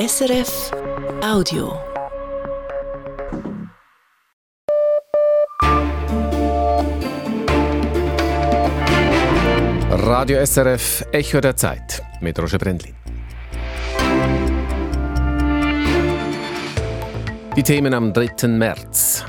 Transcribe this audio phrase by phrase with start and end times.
[0.00, 0.70] SRF
[1.22, 1.78] Audio.
[9.90, 12.94] Radio SRF Echo der Zeit mit Roger Brendlin.
[17.54, 18.48] Die Themen am 3.
[18.48, 19.26] März.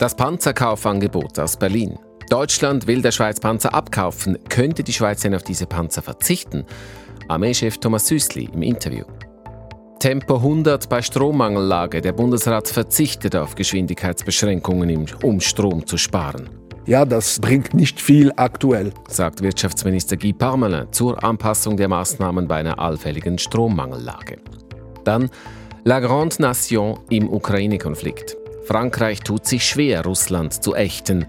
[0.00, 1.96] Das Panzerkaufangebot aus Berlin.
[2.30, 4.38] Deutschland will der Schweiz Panzer abkaufen.
[4.48, 6.64] Könnte die Schweiz denn auf diese Panzer verzichten?
[7.28, 9.04] Armeechef Thomas Süßli im Interview.
[9.98, 12.00] Tempo 100 bei Strommangellage.
[12.00, 16.48] Der Bundesrat verzichtet auf Geschwindigkeitsbeschränkungen, um Strom zu sparen.
[16.86, 22.56] Ja, das bringt nicht viel aktuell, sagt Wirtschaftsminister Guy Parmelin zur Anpassung der Maßnahmen bei
[22.56, 24.36] einer allfälligen Strommangellage.
[25.04, 25.30] Dann
[25.84, 28.36] La Grande Nation im Ukraine-Konflikt.
[28.64, 31.26] Frankreich tut sich schwer, Russland zu ächten.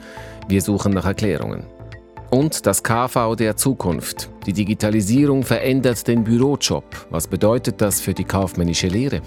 [0.48, 1.64] Wir suchen nach Erklärungen.
[2.36, 4.30] Und das KV der Zukunft.
[4.46, 7.08] Die Digitalisierung verändert den Bürojob.
[7.10, 9.22] Was bedeutet das für die kaufmännische Lehre?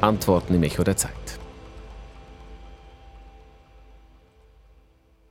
[0.00, 1.12] Antworten im Echo der Zeit.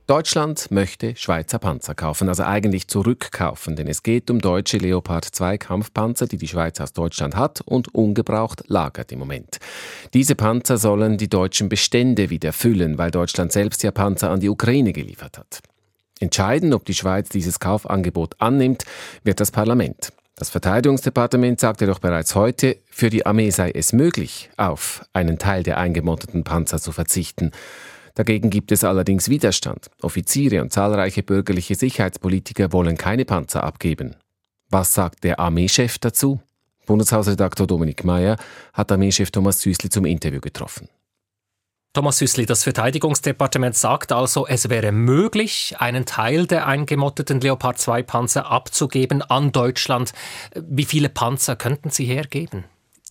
[0.06, 5.58] Deutschland möchte Schweizer Panzer kaufen, also eigentlich zurückkaufen, denn es geht um deutsche Leopard 2
[5.58, 9.58] Kampfpanzer, die die Schweiz aus Deutschland hat und ungebraucht lagert im Moment.
[10.14, 14.48] Diese Panzer sollen die deutschen Bestände wieder füllen, weil Deutschland selbst ja Panzer an die
[14.48, 15.60] Ukraine geliefert hat.
[16.22, 18.84] Entscheiden, ob die Schweiz dieses Kaufangebot annimmt,
[19.24, 20.12] wird das Parlament.
[20.36, 25.64] Das Verteidigungsdepartement sagte doch bereits heute, für die Armee sei es möglich, auf einen Teil
[25.64, 27.50] der eingemotteten Panzer zu verzichten.
[28.14, 29.90] Dagegen gibt es allerdings Widerstand.
[30.00, 34.14] Offiziere und zahlreiche bürgerliche Sicherheitspolitiker wollen keine Panzer abgeben.
[34.70, 36.40] Was sagt der Armeechef dazu?
[36.86, 38.36] Bundeshausredaktor Dominik Mayer
[38.72, 40.88] hat Armeechef Thomas Süßli zum Interview getroffen.
[41.94, 48.02] Thomas Süßli, das Verteidigungsdepartement sagt also, es wäre möglich, einen Teil der eingemotteten Leopard 2
[48.02, 50.12] Panzer abzugeben an Deutschland.
[50.54, 52.64] Wie viele Panzer könnten Sie hergeben?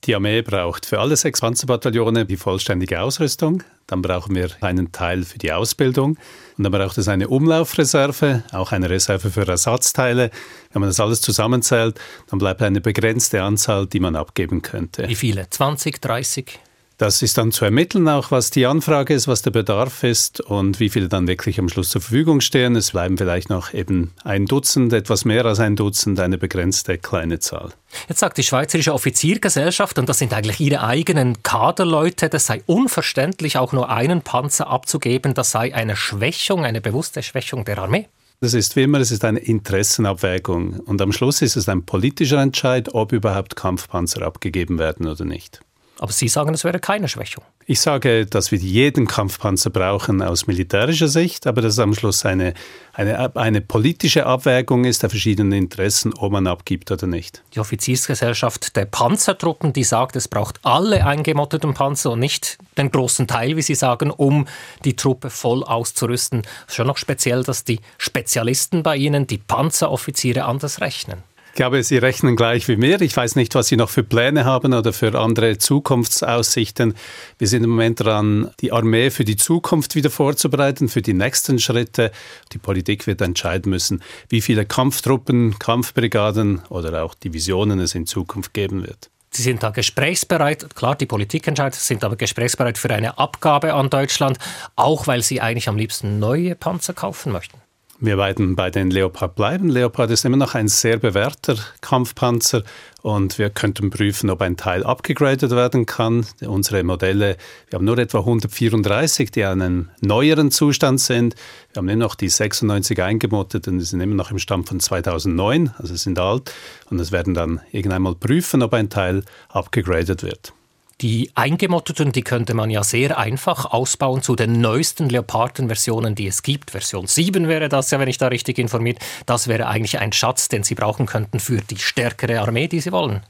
[0.06, 3.64] Die Armee braucht für alle sechs Panzerbataillone die vollständige Ausrüstung.
[3.86, 6.18] Dann brauchen wir einen Teil für die Ausbildung.
[6.58, 10.32] Und dann braucht es eine Umlaufreserve, auch eine Reserve für Ersatzteile.
[10.72, 12.00] Wenn man das alles zusammenzählt,
[12.32, 15.08] dann bleibt eine begrenzte Anzahl, die man abgeben könnte.
[15.08, 15.48] Wie viele?
[15.48, 16.60] 20, 30?
[17.02, 20.80] Das ist dann zu ermitteln, auch was die Anfrage ist, was der Bedarf ist und
[20.80, 22.76] wie viele dann wirklich am Schluss zur Verfügung stehen.
[22.76, 27.40] Es bleiben vielleicht noch eben ein Dutzend, etwas mehr als ein Dutzend, eine begrenzte kleine
[27.40, 27.72] Zahl.
[28.08, 33.58] Jetzt sagt die Schweizerische Offiziergesellschaft, und das sind eigentlich ihre eigenen Kaderleute, das sei unverständlich,
[33.58, 38.10] auch nur einen Panzer abzugeben, das sei eine Schwächung, eine bewusste Schwächung der Armee.
[38.42, 40.82] Das ist wie immer, es ist eine Interessenabwägung.
[40.82, 45.62] Und am Schluss ist es ein politischer Entscheid, ob überhaupt Kampfpanzer abgegeben werden oder nicht.
[46.02, 47.44] Aber Sie sagen, es wäre keine Schwächung.
[47.68, 52.26] Ich sage, dass wir jeden Kampfpanzer brauchen aus militärischer Sicht, aber dass es am Schluss
[52.26, 52.56] eine,
[52.94, 57.44] eine, eine politische Abwägung ist der verschiedenen Interessen, ob man abgibt oder nicht.
[57.54, 63.28] Die Offiziersgesellschaft der Panzertruppen, die sagt, es braucht alle eingemotteten Panzer und nicht den großen
[63.28, 64.48] Teil, wie Sie sagen, um
[64.84, 66.42] die Truppe voll auszurüsten.
[66.68, 71.22] Schon noch speziell, dass die Spezialisten bei Ihnen, die Panzeroffiziere, anders rechnen.
[71.52, 73.02] Ich glaube, Sie rechnen gleich wie mir.
[73.02, 76.94] Ich weiß nicht, was Sie noch für Pläne haben oder für andere Zukunftsaussichten.
[77.40, 81.60] Wir sind im Moment dran, die Armee für die Zukunft wieder vorzubereiten, für die nächsten
[81.60, 82.14] Schritte.
[82.54, 88.54] Die Politik wird entscheiden müssen, wie viele Kampftruppen, Kampfbrigaden oder auch Divisionen es in Zukunft
[88.54, 89.10] geben wird.
[89.32, 90.74] Sie sind da gesprächsbereit.
[90.74, 94.38] Klar, die Politik entscheidet, sind aber gesprächsbereit für eine Abgabe an Deutschland,
[94.78, 97.58] auch weil Sie eigentlich am liebsten neue Panzer kaufen möchten.
[98.04, 99.70] Wir werden bei den Leopard bleiben.
[99.70, 102.64] Leopard ist immer noch ein sehr bewährter Kampfpanzer
[103.04, 106.26] und wir könnten prüfen, ob ein Teil abgegradet werden kann.
[106.42, 107.38] Unsere Modelle,
[107.70, 111.36] wir haben nur etwa 134, die in einem neueren Zustand sind.
[111.74, 114.80] Wir haben immer noch die 96 eingemottet und die sind immer noch im Stand von
[114.80, 116.52] 2009, also sind alt.
[116.90, 120.54] Und das werden dann irgendwann mal prüfen, ob ein Teil abgegradet wird.
[121.02, 126.44] Die eingemotteten, die könnte man ja sehr einfach ausbauen zu den neuesten Leoparden-Versionen, die es
[126.44, 126.70] gibt.
[126.70, 129.00] Version 7 wäre das ja, wenn ich da richtig informiert.
[129.26, 132.92] Das wäre eigentlich ein Schatz, den Sie brauchen könnten für die stärkere Armee, die Sie
[132.92, 133.22] wollen.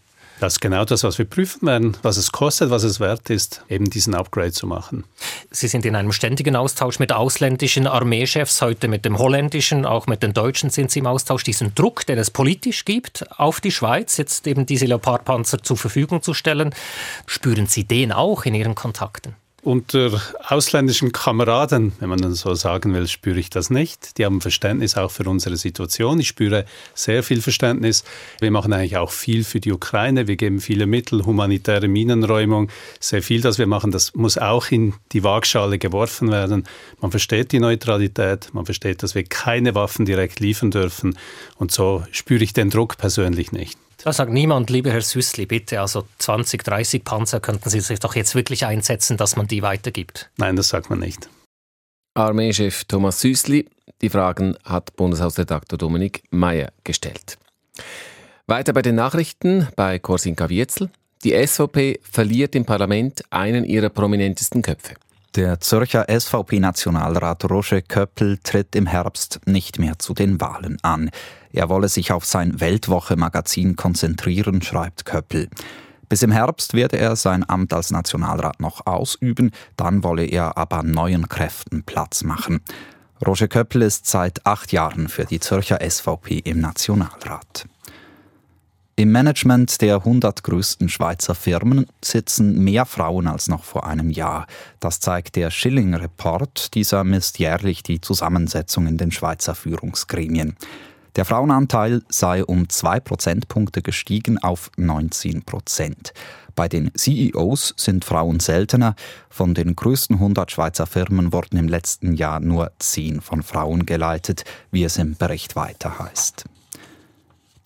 [0.41, 3.63] Das ist genau das, was wir prüfen werden, was es kostet, was es wert ist,
[3.69, 5.03] eben diesen Upgrade zu machen.
[5.51, 10.23] Sie sind in einem ständigen Austausch mit ausländischen Armeechefs, heute mit dem holländischen, auch mit
[10.23, 11.43] den Deutschen sind Sie im Austausch.
[11.43, 16.23] Diesen Druck, den es politisch gibt, auf die Schweiz, jetzt eben diese Leopardpanzer zur Verfügung
[16.23, 16.73] zu stellen,
[17.27, 19.35] spüren Sie den auch in Ihren Kontakten?
[19.63, 24.17] Unter ausländischen Kameraden, wenn man dann so sagen will, spüre ich das nicht.
[24.17, 26.19] Die haben Verständnis auch für unsere Situation.
[26.19, 26.65] Ich spüre
[26.95, 28.03] sehr viel Verständnis.
[28.39, 30.27] Wir machen eigentlich auch viel für die Ukraine.
[30.27, 32.71] Wir geben viele Mittel, humanitäre Minenräumung.
[32.99, 36.63] Sehr viel, das wir machen, das muss auch in die Waagschale geworfen werden.
[36.99, 38.49] Man versteht die Neutralität.
[38.53, 41.15] Man versteht, dass wir keine Waffen direkt liefern dürfen.
[41.57, 43.77] Und so spüre ich den Druck persönlich nicht.
[44.03, 48.15] Da sagt niemand, lieber Herr Süßli, bitte, also 20, 30 Panzer könnten Sie sich doch
[48.15, 50.31] jetzt wirklich einsetzen, dass man die weitergibt.
[50.37, 51.29] Nein, das sagt man nicht.
[52.15, 53.69] Armeechef Thomas Süßli,
[54.01, 57.37] die Fragen hat Bundeshausredakteur Dominik Mayer gestellt.
[58.47, 60.89] Weiter bei den Nachrichten bei Korsinka Wietzel.
[61.23, 64.95] Die SVP verliert im Parlament einen ihrer prominentesten Köpfe.
[65.35, 71.09] Der Zürcher SVP-Nationalrat Roger Köppel tritt im Herbst nicht mehr zu den Wahlen an.
[71.53, 75.47] Er wolle sich auf sein Weltwoche-Magazin konzentrieren, schreibt Köppel.
[76.09, 80.83] Bis im Herbst werde er sein Amt als Nationalrat noch ausüben, dann wolle er aber
[80.83, 82.59] neuen Kräften Platz machen.
[83.25, 87.67] Roger Köppel ist seit acht Jahren für die Zürcher SVP im Nationalrat.
[89.01, 94.45] Im Management der 100 größten Schweizer Firmen sitzen mehr Frauen als noch vor einem Jahr.
[94.79, 96.75] Das zeigt der Schilling-Report.
[96.75, 100.55] Dieser misst jährlich die Zusammensetzung in den Schweizer Führungsgremien.
[101.15, 106.13] Der Frauenanteil sei um zwei Prozentpunkte gestiegen auf 19 Prozent.
[106.53, 108.93] Bei den CEOs sind Frauen seltener.
[109.31, 114.43] Von den größten 100 Schweizer Firmen wurden im letzten Jahr nur 10 von Frauen geleitet,
[114.69, 116.45] wie es im Bericht weiter heißt.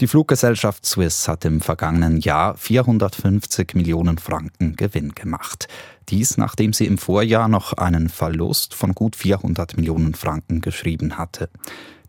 [0.01, 5.69] Die Fluggesellschaft Swiss hat im vergangenen Jahr 450 Millionen Franken Gewinn gemacht.
[6.09, 11.49] Dies nachdem sie im Vorjahr noch einen Verlust von gut 400 Millionen Franken geschrieben hatte.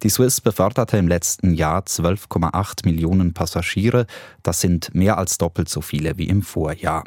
[0.03, 4.06] Die Swiss beförderte im letzten Jahr 12,8 Millionen Passagiere,
[4.43, 7.05] das sind mehr als doppelt so viele wie im Vorjahr.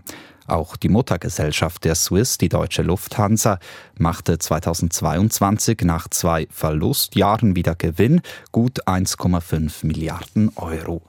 [0.50, 3.60] Auch die Muttergesellschaft der Swiss, die deutsche Lufthansa,
[3.98, 11.04] machte 2022 nach zwei Verlustjahren wieder Gewinn, gut 1,5 Milliarden Euro.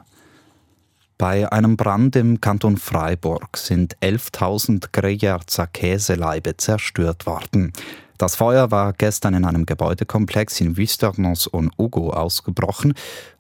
[1.17, 7.73] Bei einem Brand im Kanton Freiburg sind 11.000 Greyerzer Käseleibe zerstört worden.
[8.19, 12.93] Das Feuer war gestern in einem Gebäudekomplex in Wisternos und Ugo ausgebrochen.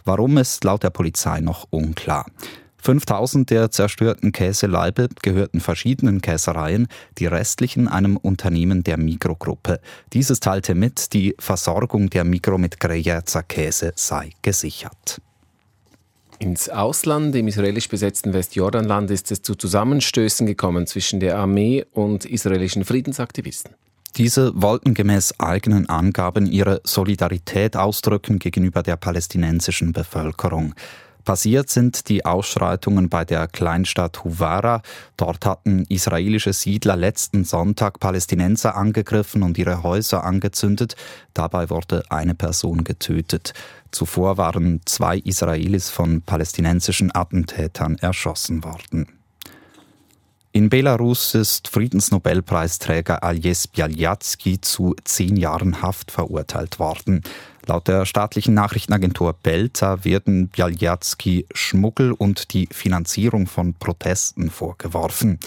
[0.05, 2.25] Warum ist laut der Polizei noch unklar.
[2.83, 6.89] 5000 der zerstörten Käseleibe gehörten verschiedenen Käsereien,
[7.19, 9.81] die restlichen einem Unternehmen der Mikrogruppe.
[10.13, 15.21] Dieses teilte mit, die Versorgung der Mikro mit Greyerzer Käse sei gesichert.
[16.39, 22.25] Ins Ausland, im israelisch besetzten Westjordanland, ist es zu Zusammenstößen gekommen zwischen der Armee und
[22.25, 23.75] israelischen Friedensaktivisten.
[24.17, 30.75] Diese wollten gemäß eigenen Angaben ihre Solidarität ausdrücken gegenüber der palästinensischen Bevölkerung.
[31.25, 34.83] Passiert sind die Ausschreitungen bei der Kleinstadt Huvara.
[35.17, 40.97] Dort hatten israelische Siedler letzten Sonntag Palästinenser angegriffen und ihre Häuser angezündet.
[41.35, 43.53] Dabei wurde eine Person getötet.
[43.91, 49.07] Zuvor waren zwei Israelis von palästinensischen Attentätern erschossen worden.
[50.53, 57.23] In Belarus ist Friedensnobelpreisträger Aljes Bialyatsky zu zehn Jahren Haft verurteilt worden.
[57.67, 65.39] Laut der staatlichen Nachrichtenagentur Belta werden Bialyatsky Schmuggel und die Finanzierung von Protesten vorgeworfen.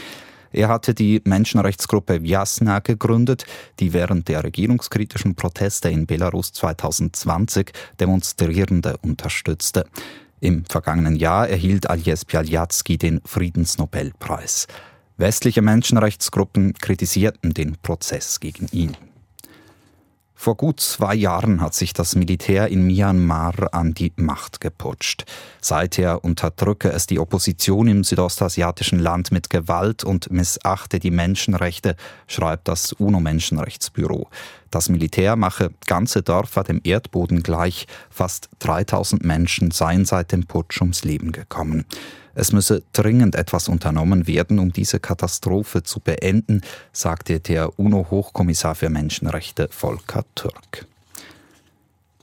[0.52, 3.46] Er hatte die Menschenrechtsgruppe Vjasna gegründet,
[3.80, 9.88] die während der regierungskritischen Proteste in Belarus 2020 Demonstrierende unterstützte.
[10.40, 14.68] Im vergangenen Jahr erhielt Aljes Bialyatsky den Friedensnobelpreis.
[15.18, 18.96] Westliche Menschenrechtsgruppen kritisierten den Prozess gegen ihn.
[20.44, 25.24] Vor gut zwei Jahren hat sich das Militär in Myanmar an die Macht geputscht.
[25.62, 31.96] Seither unterdrücke es die Opposition im südostasiatischen Land mit Gewalt und missachte die Menschenrechte,
[32.28, 34.28] schreibt das UNO-Menschenrechtsbüro.
[34.70, 37.88] Das Militär mache ganze Dörfer dem Erdboden gleich.
[38.10, 41.86] Fast 3000 Menschen seien seit dem Putsch ums Leben gekommen.
[42.36, 46.62] Es müsse dringend etwas unternommen werden, um diese Katastrophe zu beenden,
[46.92, 50.88] sagte der UNO-Hochkommissar für Menschenrechte Volker Türk.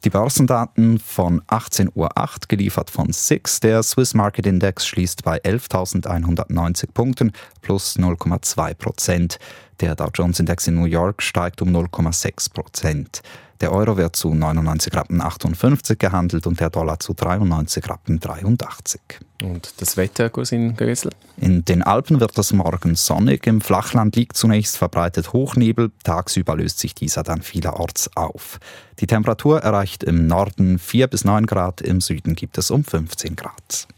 [0.02, 2.11] Die Börsendaten von 18.08 Uhr
[2.49, 3.61] geliefert von SIX.
[3.61, 9.38] Der Swiss Market Index schließt bei 11.190 Punkten plus 0,2 Prozent.
[9.80, 13.22] Der Dow Jones Index in New York steigt um 0,6 Prozent.
[13.62, 19.00] Der Euro wird zu 99 Rappen 58 gehandelt und der Dollar zu 93 Rappen 83.
[19.42, 21.10] Und das Wetter, Cousin Gösel?
[21.38, 23.46] In den Alpen wird es morgen sonnig.
[23.46, 25.90] Im Flachland liegt zunächst verbreitet Hochnebel.
[26.04, 28.60] Tagsüber löst sich dieser dann vielerorts auf.
[28.99, 33.37] Die Temperatur erreicht im Norden 4 bis 9 Grad, im Süden gibt es um 15
[33.37, 33.88] Grad.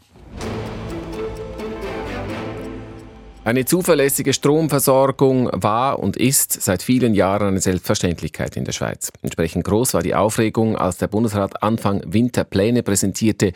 [3.45, 9.11] Eine zuverlässige Stromversorgung war und ist seit vielen Jahren eine Selbstverständlichkeit in der Schweiz.
[9.21, 13.51] Entsprechend groß war die Aufregung, als der Bundesrat Anfang Winter Pläne präsentierte,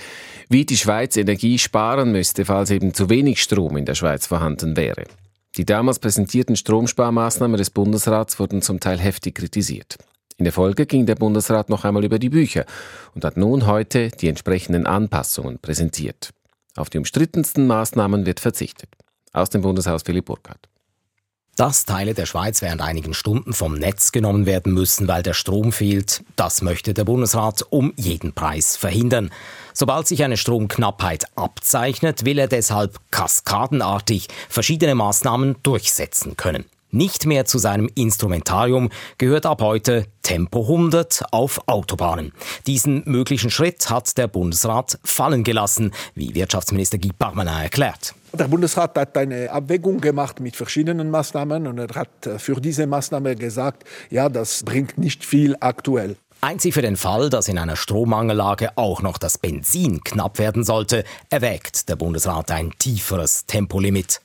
[0.50, 4.76] wie die Schweiz Energie sparen müsste, falls eben zu wenig Strom in der Schweiz vorhanden
[4.76, 5.06] wäre.
[5.56, 9.98] Die damals präsentierten Stromsparmaßnahmen des Bundesrats wurden zum Teil heftig kritisiert.
[10.36, 12.66] In der Folge ging der Bundesrat noch einmal über die Bücher
[13.16, 16.32] und hat nun heute die entsprechenden Anpassungen präsentiert.
[16.76, 18.90] Auf die umstrittensten Maßnahmen wird verzichtet.
[19.38, 20.68] Aus dem Bundeshaus Philipp Burkhardt.
[21.56, 25.72] Dass Teile der Schweiz während einigen Stunden vom Netz genommen werden müssen, weil der Strom
[25.72, 29.32] fehlt, das möchte der Bundesrat um jeden Preis verhindern.
[29.74, 36.66] Sobald sich eine Stromknappheit abzeichnet, will er deshalb kaskadenartig verschiedene Maßnahmen durchsetzen können.
[36.90, 42.34] Nicht mehr zu seinem Instrumentarium gehört ab heute Tempo 100 auf Autobahnen.
[42.66, 48.16] Diesen möglichen Schritt hat der Bundesrat fallen gelassen, wie Wirtschaftsminister Guy Parmelin erklärt.
[48.34, 52.86] Der Bundesrat hat eine Abwägung gemacht mit verschiedenen Maßnahmen und er hat äh, für diese
[52.86, 56.18] Maßnahme gesagt, ja, das bringt nicht viel aktuell.
[56.42, 61.04] Einzig für den Fall, dass in einer Strommangellage auch noch das Benzin knapp werden sollte,
[61.32, 64.22] erwägt der Bundesrat ein tieferes Tempolimit.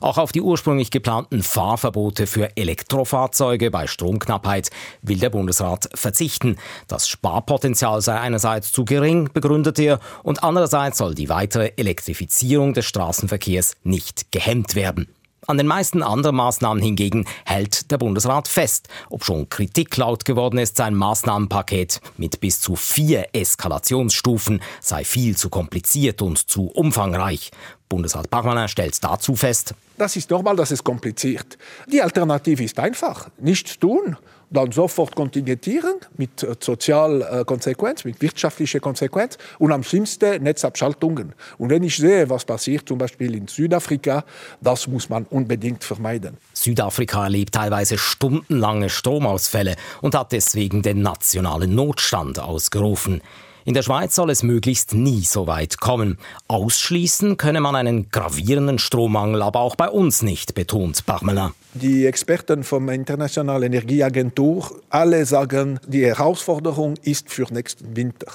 [0.00, 4.70] Auch auf die ursprünglich geplanten Fahrverbote für Elektrofahrzeuge bei Stromknappheit
[5.02, 6.56] will der Bundesrat verzichten.
[6.88, 12.86] Das Sparpotenzial sei einerseits zu gering, begründet er, und andererseits soll die weitere Elektrifizierung des
[12.86, 15.08] Straßenverkehrs nicht gehemmt werden.
[15.46, 20.58] An den meisten anderen Maßnahmen hingegen hält der Bundesrat fest, ob schon Kritik laut geworden
[20.58, 27.50] ist, sein Maßnahmenpaket mit bis zu vier Eskalationsstufen sei viel zu kompliziert und zu umfangreich.
[27.90, 31.58] Bundesrat Parmanin stellt dazu fest, das ist normal, das ist kompliziert.
[31.92, 34.16] Die Alternative ist einfach, nichts tun
[34.50, 41.32] dann sofort kontingentieren mit äh, sozialer äh, Konsequenz, mit wirtschaftlicher Konsequenz und am schlimmsten Netzabschaltungen.
[41.58, 44.24] Und wenn ich sehe, was passiert zum Beispiel in Südafrika,
[44.60, 46.36] das muss man unbedingt vermeiden.
[46.52, 53.22] Südafrika erlebt teilweise stundenlange Stromausfälle und hat deswegen den nationalen Notstand ausgerufen.
[53.70, 56.18] In der Schweiz soll es möglichst nie so weit kommen.
[56.48, 61.52] Ausschließen könne man einen gravierenden Strommangel aber auch bei uns nicht, betont Parmelin.
[61.74, 68.26] Die Experten vom Internationalen Energieagentur, alle sagen, die Herausforderung ist für nächsten Winter.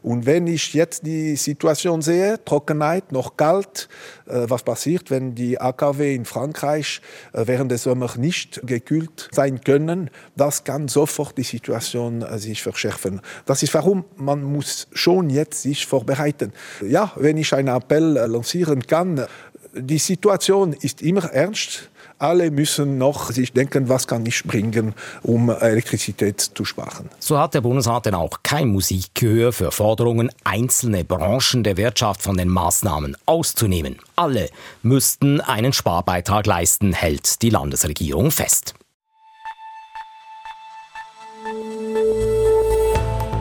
[0.00, 3.90] Und wenn ich jetzt die Situation sehe, Trockenheit, noch kalt,
[4.26, 7.02] äh, was passiert, wenn die AKW in Frankreich
[7.34, 12.62] äh, während des Sommers nicht gekühlt sein können, das kann sofort die Situation äh, sich
[12.62, 13.20] verschärfen.
[13.44, 16.54] Das ist warum man muss schon jetzt sich vorbereiten.
[16.80, 19.26] Ja, wenn ich einen Appell lancieren kann,
[19.74, 21.90] die Situation ist immer ernst.
[22.18, 27.08] Alle müssen noch sich denken, was kann ich bringen, um Elektrizität zu sparen.
[27.20, 32.36] So hat der Bundesrat denn auch kein Musikgehör für Forderungen, einzelne Branchen der Wirtschaft von
[32.36, 33.98] den Maßnahmen auszunehmen.
[34.16, 34.48] Alle
[34.82, 38.74] müssten einen Sparbeitrag leisten, hält die Landesregierung fest.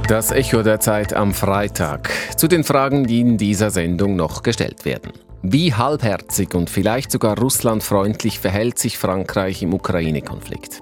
[0.08, 2.12] Das Echo der Zeit am Freitag.
[2.38, 5.12] Zu den Fragen, die in dieser Sendung noch gestellt werden.
[5.50, 10.82] Wie halbherzig und vielleicht sogar russlandfreundlich verhält sich Frankreich im Ukraine-Konflikt?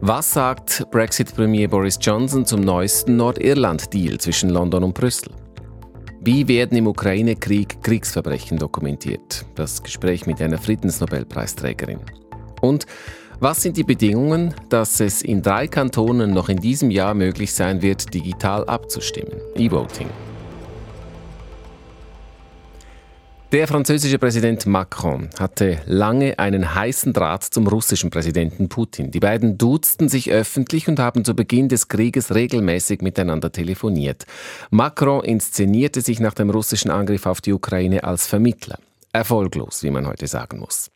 [0.00, 5.32] Was sagt Brexit-Premier Boris Johnson zum neuesten Nordirland-Deal zwischen London und Brüssel?
[6.20, 9.44] Wie werden im Ukraine-Krieg Kriegsverbrechen dokumentiert?
[9.56, 11.98] Das Gespräch mit einer Friedensnobelpreisträgerin.
[12.60, 12.86] Und
[13.40, 17.82] was sind die Bedingungen, dass es in drei Kantonen noch in diesem Jahr möglich sein
[17.82, 19.40] wird, digital abzustimmen?
[19.56, 20.06] E-Voting.
[23.52, 29.10] Der französische Präsident Macron hatte lange einen heißen Draht zum russischen Präsidenten Putin.
[29.10, 34.24] Die beiden duzten sich öffentlich und haben zu Beginn des Krieges regelmäßig miteinander telefoniert.
[34.70, 38.78] Macron inszenierte sich nach dem russischen Angriff auf die Ukraine als Vermittler.
[39.12, 40.92] Erfolglos, wie man heute sagen muss.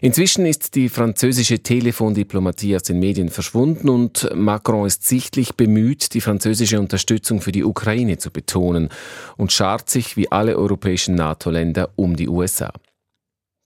[0.00, 6.20] Inzwischen ist die französische Telefondiplomatie aus den Medien verschwunden und Macron ist sichtlich bemüht, die
[6.20, 8.88] französische Unterstützung für die Ukraine zu betonen
[9.36, 12.72] und schart sich wie alle europäischen NATO-Länder um die USA.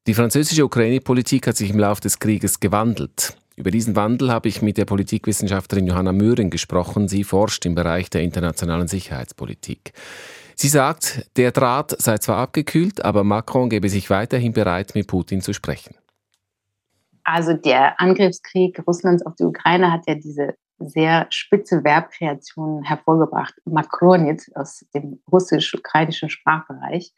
[0.07, 3.37] Die französische Ukraine-Politik hat sich im Laufe des Krieges gewandelt.
[3.57, 7.09] Über diesen Wandel habe ich mit der Politikwissenschaftlerin Johanna Möhring gesprochen.
[7.09, 9.93] Sie forscht im Bereich der internationalen Sicherheitspolitik.
[10.57, 15.41] Sie sagt, der Draht sei zwar abgekühlt, aber Macron gebe sich weiterhin bereit, mit Putin
[15.41, 15.97] zu sprechen.
[17.25, 23.55] Also der Angriffskrieg Russlands auf die Ukraine hat ja diese sehr spitze Verbkreation hervorgebracht.
[23.65, 27.13] Macron jetzt aus dem russisch-ukrainischen Sprachbereich.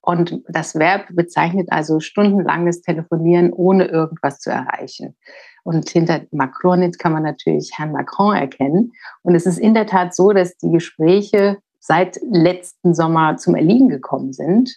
[0.00, 5.16] Und das Verb bezeichnet also stundenlanges Telefonieren, ohne irgendwas zu erreichen.
[5.62, 8.92] Und hinter Macron kann man natürlich Herrn Macron erkennen.
[9.22, 13.90] Und es ist in der Tat so, dass die Gespräche seit letzten Sommer zum Erliegen
[13.90, 14.74] gekommen sind.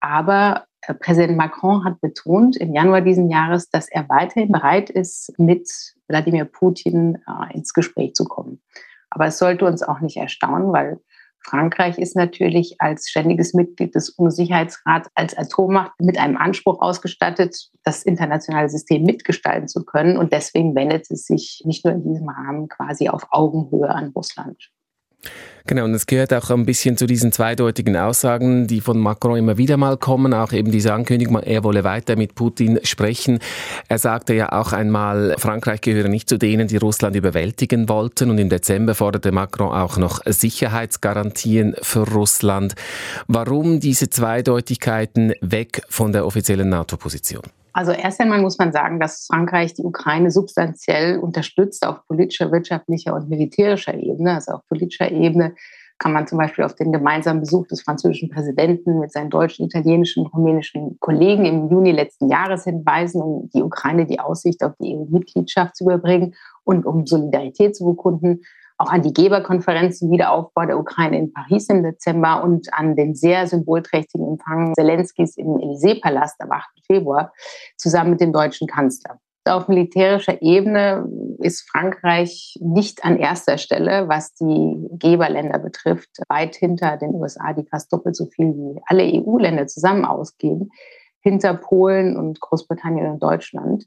[0.00, 5.32] Aber äh, Präsident Macron hat betont im Januar diesen Jahres, dass er weiterhin bereit ist,
[5.38, 5.70] mit
[6.08, 8.60] Wladimir Putin äh, ins Gespräch zu kommen.
[9.10, 10.98] Aber es sollte uns auch nicht erstaunen, weil
[11.42, 18.02] Frankreich ist natürlich als ständiges Mitglied des UNO-Sicherheitsrats als Atommacht mit einem Anspruch ausgestattet, das
[18.02, 20.16] internationale System mitgestalten zu können.
[20.18, 24.70] Und deswegen wendet es sich nicht nur in diesem Rahmen quasi auf Augenhöhe an Russland.
[25.66, 29.58] Genau, und es gehört auch ein bisschen zu diesen zweideutigen Aussagen, die von Macron immer
[29.58, 33.38] wieder mal kommen, auch eben diese Ankündigung, er wolle weiter mit Putin sprechen.
[33.88, 38.30] Er sagte ja auch einmal, Frankreich gehöre nicht zu denen, die Russland überwältigen wollten.
[38.30, 42.74] Und im Dezember forderte Macron auch noch Sicherheitsgarantien für Russland.
[43.28, 47.42] Warum diese Zweideutigkeiten weg von der offiziellen NATO-Position?
[47.72, 53.14] Also erst einmal muss man sagen, dass Frankreich die Ukraine substanziell unterstützt auf politischer, wirtschaftlicher
[53.14, 54.34] und militärischer Ebene.
[54.34, 55.54] Also auf politischer Ebene
[55.98, 60.26] kann man zum Beispiel auf den gemeinsamen Besuch des französischen Präsidenten mit seinen deutschen, italienischen,
[60.26, 65.76] rumänischen Kollegen im Juni letzten Jahres hinweisen, um die Ukraine die Aussicht auf die EU-Mitgliedschaft
[65.76, 66.34] zu überbringen
[66.64, 68.40] und um Solidarität zu bekunden
[68.80, 73.14] auch an die Geberkonferenz zum Wiederaufbau der Ukraine in Paris im Dezember und an den
[73.14, 76.64] sehr symbolträchtigen Empfang Zelenskis im Élysée-Palast am 8.
[76.86, 77.32] Februar
[77.76, 79.20] zusammen mit dem deutschen Kanzler.
[79.44, 81.06] Auf militärischer Ebene
[81.40, 87.64] ist Frankreich nicht an erster Stelle, was die Geberländer betrifft, weit hinter den USA, die
[87.64, 90.70] fast doppelt so viel wie alle EU-Länder zusammen ausgeben,
[91.20, 93.84] hinter Polen und Großbritannien und Deutschland.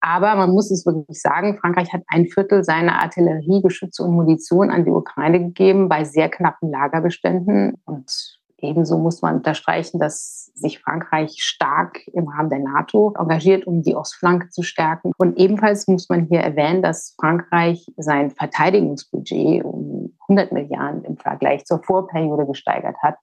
[0.00, 4.70] Aber man muss es wirklich sagen, Frankreich hat ein Viertel seiner Artillerie, Geschütze und Munition
[4.70, 7.74] an die Ukraine gegeben bei sehr knappen Lagerbeständen.
[7.84, 13.82] Und ebenso muss man unterstreichen, dass sich Frankreich stark im Rahmen der NATO engagiert, um
[13.82, 15.12] die Ostflanke zu stärken.
[15.18, 21.64] Und ebenfalls muss man hier erwähnen, dass Frankreich sein Verteidigungsbudget um 100 Milliarden im Vergleich
[21.64, 23.16] zur Vorperiode gesteigert hat.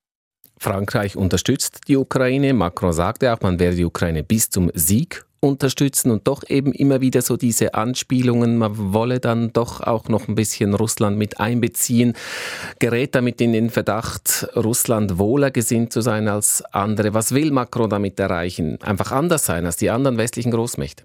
[0.57, 2.53] Frankreich unterstützt die Ukraine.
[2.53, 7.01] Macron sagte auch, man werde die Ukraine bis zum Sieg unterstützen und doch eben immer
[7.01, 12.13] wieder so diese Anspielungen, man wolle dann doch auch noch ein bisschen Russland mit einbeziehen,
[12.79, 17.13] gerät damit in den Verdacht, Russland wohler gesinnt zu sein als andere.
[17.13, 18.79] Was will Macron damit erreichen?
[18.81, 21.03] Einfach anders sein als die anderen westlichen Großmächte?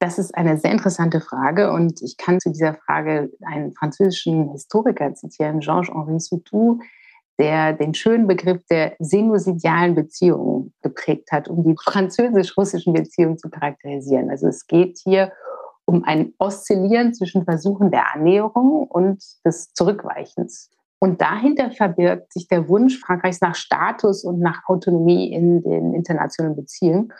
[0.00, 5.14] Das ist eine sehr interessante Frage und ich kann zu dieser Frage einen französischen Historiker
[5.14, 6.80] zitieren, Georges-Henri Soutou,
[7.38, 14.30] der den schönen Begriff der sinusidialen Beziehungen geprägt hat, um die französisch-russischen Beziehungen zu charakterisieren.
[14.30, 15.32] Also es geht hier
[15.84, 20.70] um ein Oszillieren zwischen Versuchen der Annäherung und des Zurückweichens.
[21.00, 26.56] Und dahinter verbirgt sich der Wunsch Frankreichs nach Status und nach Autonomie in den internationalen
[26.56, 27.12] Beziehungen.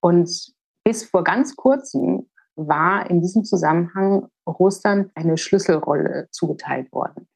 [0.00, 0.52] Und
[0.84, 7.28] bis vor ganz kurzem war in diesem Zusammenhang Russland eine Schlüsselrolle zugeteilt worden.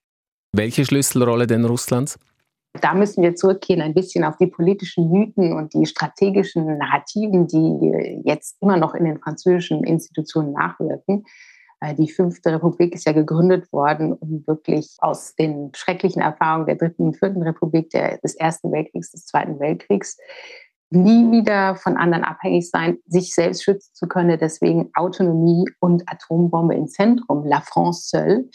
[0.53, 2.19] Welche Schlüsselrolle denn Russlands?
[2.75, 8.23] Da müssen wir zurückgehen ein bisschen auf die politischen Mythen und die strategischen Narrativen, die
[8.25, 11.25] jetzt immer noch in den französischen Institutionen nachwirken.
[11.81, 16.77] Äh, die Fünfte Republik ist ja gegründet worden, um wirklich aus den schrecklichen Erfahrungen der
[16.77, 20.17] Dritten und Vierten Republik, der, des Ersten Weltkriegs, des Zweiten Weltkriegs,
[20.91, 24.39] nie wieder von anderen abhängig sein, sich selbst schützen zu können.
[24.39, 28.49] Deswegen Autonomie und Atombombe im Zentrum, La France seule.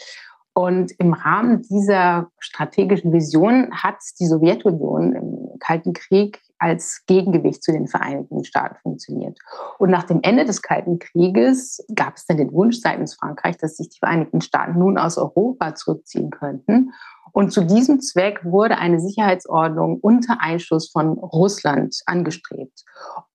[0.58, 7.72] Und im Rahmen dieser strategischen Vision hat die Sowjetunion im Kalten Krieg als Gegengewicht zu
[7.72, 9.38] den Vereinigten Staaten funktioniert.
[9.78, 13.76] Und nach dem Ende des Kalten Krieges gab es dann den Wunsch seitens Frankreich, dass
[13.76, 16.90] sich die Vereinigten Staaten nun aus Europa zurückziehen könnten.
[17.36, 22.82] Und zu diesem Zweck wurde eine Sicherheitsordnung unter Einschluss von Russland angestrebt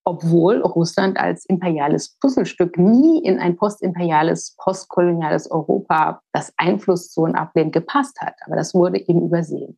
[0.03, 8.19] obwohl Russland als imperiales Puzzlestück nie in ein postimperiales, postkoloniales Europa, das Einflusszonen ablehnt, gepasst
[8.19, 8.33] hat.
[8.45, 9.77] Aber das wurde eben übersehen.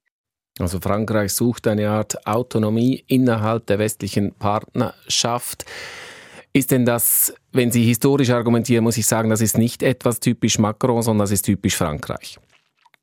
[0.60, 5.66] Also Frankreich sucht eine Art Autonomie innerhalb der westlichen Partnerschaft.
[6.54, 10.60] Ist denn das, wenn Sie historisch argumentieren, muss ich sagen, das ist nicht etwas typisch
[10.60, 12.40] Macron, sondern das ist typisch Frankreich?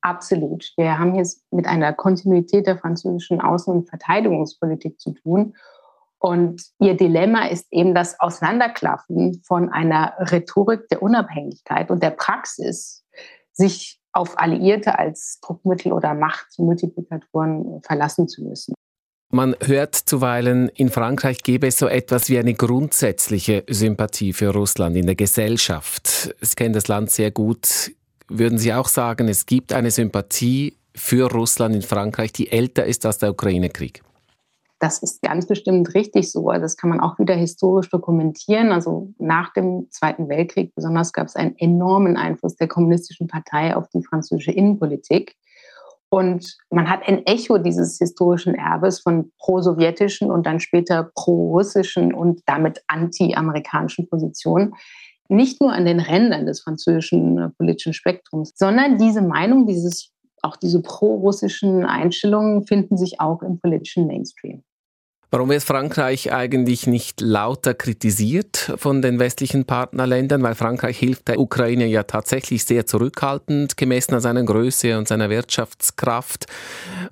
[0.03, 0.73] Absolut.
[0.77, 5.55] Wir haben hier mit einer Kontinuität der französischen Außen- und Verteidigungspolitik zu tun.
[6.19, 13.05] Und ihr Dilemma ist eben das Auseinanderklaffen von einer Rhetorik der Unabhängigkeit und der Praxis,
[13.53, 18.75] sich auf Alliierte als Druckmittel oder Machtmultiplikatoren verlassen zu müssen.
[19.33, 24.97] Man hört zuweilen, in Frankreich gäbe es so etwas wie eine grundsätzliche Sympathie für Russland
[24.97, 26.35] in der Gesellschaft.
[26.41, 27.93] Sie kennen das Land sehr gut.
[28.33, 33.05] Würden Sie auch sagen, es gibt eine Sympathie für Russland in Frankreich, die älter ist
[33.05, 34.05] als der Ukraine-Krieg?
[34.79, 36.49] Das ist ganz bestimmt richtig so.
[36.53, 38.71] Das kann man auch wieder historisch dokumentieren.
[38.71, 43.89] Also nach dem Zweiten Weltkrieg besonders gab es einen enormen Einfluss der kommunistischen Partei auf
[43.89, 45.35] die französische Innenpolitik.
[46.09, 52.43] Und man hat ein Echo dieses historischen Erbes von pro-sowjetischen und dann später pro-russischen und
[52.47, 54.75] damit anti-amerikanischen Positionen
[55.31, 60.11] nicht nur an den Rändern des französischen äh, politischen Spektrums, sondern diese Meinung, dieses,
[60.43, 64.63] auch diese pro-russischen Einstellungen finden sich auch im politischen Mainstream.
[65.33, 70.43] Warum wird Frankreich eigentlich nicht lauter kritisiert von den westlichen Partnerländern?
[70.43, 75.31] Weil Frankreich hilft der Ukraine ja tatsächlich sehr zurückhaltend, gemessen an seiner Größe und seiner
[75.31, 76.47] Wirtschaftskraft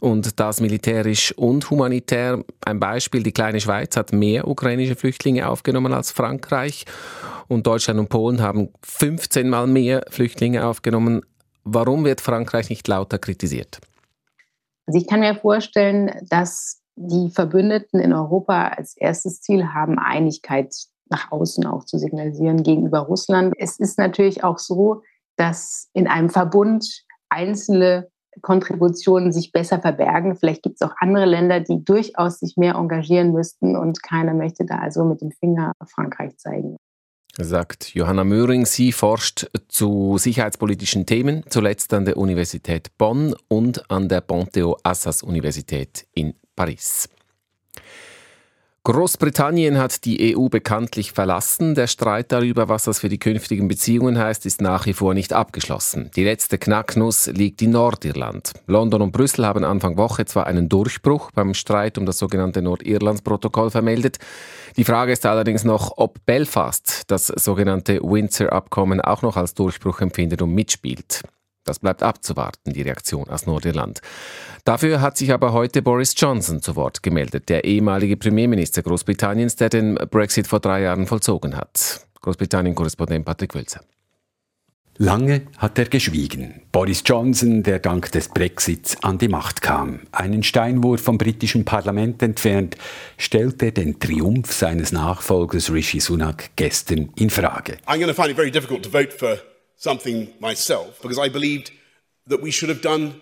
[0.01, 2.43] und das militärisch und humanitär.
[2.65, 6.87] Ein Beispiel, die kleine Schweiz hat mehr ukrainische Flüchtlinge aufgenommen als Frankreich
[7.47, 11.23] und Deutschland und Polen haben 15 mal mehr Flüchtlinge aufgenommen.
[11.63, 13.79] Warum wird Frankreich nicht lauter kritisiert?
[14.87, 20.75] Also ich kann mir vorstellen, dass die Verbündeten in Europa als erstes Ziel haben, Einigkeit
[21.11, 23.55] nach außen auch zu signalisieren gegenüber Russland.
[23.59, 25.03] Es ist natürlich auch so,
[25.37, 28.09] dass in einem Verbund einzelne
[28.43, 30.37] Kontributionen sich besser verbergen.
[30.37, 34.65] Vielleicht gibt es auch andere Länder, die durchaus sich mehr engagieren müssten und keiner möchte
[34.65, 36.77] da also mit dem Finger Frankreich zeigen.
[37.41, 38.67] Sagt Johanna Möhring.
[38.67, 45.23] Sie forscht zu sicherheitspolitischen Themen, zuletzt an der Universität Bonn und an der Ponteo Assas
[45.23, 47.09] Universität in Paris.
[48.83, 51.77] Großbritannien hat die EU bekanntlich verlassen.
[51.77, 55.33] Der Streit darüber, was das für die künftigen Beziehungen heißt, ist nach wie vor nicht
[55.33, 56.11] abgeschlossen.
[56.17, 58.55] Die letzte Knacknuss liegt in Nordirland.
[58.67, 63.71] London und Brüssel haben Anfang Woche zwar einen Durchbruch beim Streit um das sogenannte Nordirlandsprotokoll
[63.71, 64.19] vermeldet.
[64.77, 70.43] Die Frage ist allerdings noch, ob Belfast das sogenannte Windsor-Abkommen auch noch als Durchbruch empfindet
[70.43, 71.23] und mitspielt.
[71.69, 74.01] Das bleibt abzuwarten, die Reaktion aus Nordirland.
[74.65, 79.69] Dafür hat sich aber heute Boris Johnson zu Wort gemeldet, der ehemalige Premierminister Großbritanniens, der
[79.69, 82.07] den Brexit vor drei Jahren vollzogen hat.
[82.23, 83.83] Großbritannien-Korrespondent Patrick Wölzer.
[84.97, 86.63] Lange hat er geschwiegen.
[86.73, 92.23] Boris Johnson, der dank des Brexits an die Macht kam, einen Steinwurf vom britischen Parlament
[92.23, 92.77] entfernt,
[93.19, 97.77] stellte den Triumph seines Nachfolgers Rishi Sunak gestern in Frage.
[97.87, 99.39] I'm going to find it very difficult to vote for
[99.79, 101.73] something myself because I believed
[102.29, 103.15] that we should have done.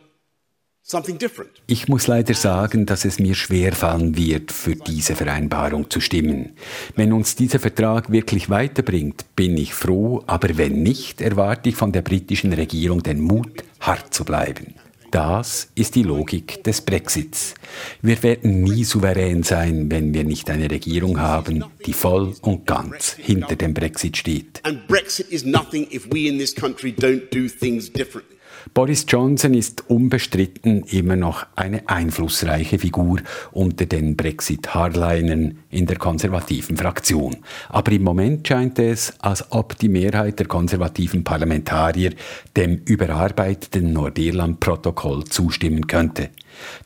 [1.67, 6.53] Ich muss leider sagen, dass es mir schwerfallen wird, für diese Vereinbarung zu stimmen.
[6.95, 11.91] Wenn uns dieser Vertrag wirklich weiterbringt, bin ich froh, aber wenn nicht, erwarte ich von
[11.91, 14.77] der britischen Regierung den Mut, hart zu bleiben.
[15.17, 17.55] Das ist die Logik des Brexits.
[18.03, 23.17] Wir werden nie souverän sein, wenn wir nicht eine Regierung haben, die voll und ganz
[23.19, 24.61] hinter dem Brexit steht.
[24.65, 28.36] And Brexit is nothing if we in this country don't do things differently.
[28.75, 33.21] Boris Johnson ist unbestritten immer noch eine einflussreiche Figur
[33.53, 37.37] unter den Brexit-Hardlinern in der konservativen Fraktion.
[37.69, 42.13] Aber im Moment scheint es, als ob die Mehrheit der konservativen Parlamentarier
[42.57, 46.31] dem überarbeiteten Nordirland-Protokoll zustimmen könnte.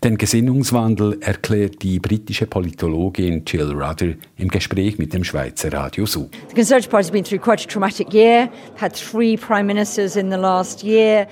[0.02, 6.28] Den Gesinnungswandel erklärt die britische Politologin Jill Rudder im Gespräch mit dem Schweizer Radio so.
[6.48, 10.30] The Conservative Party has been through quite a traumatic year, had three prime ministers in
[10.30, 11.26] the last year.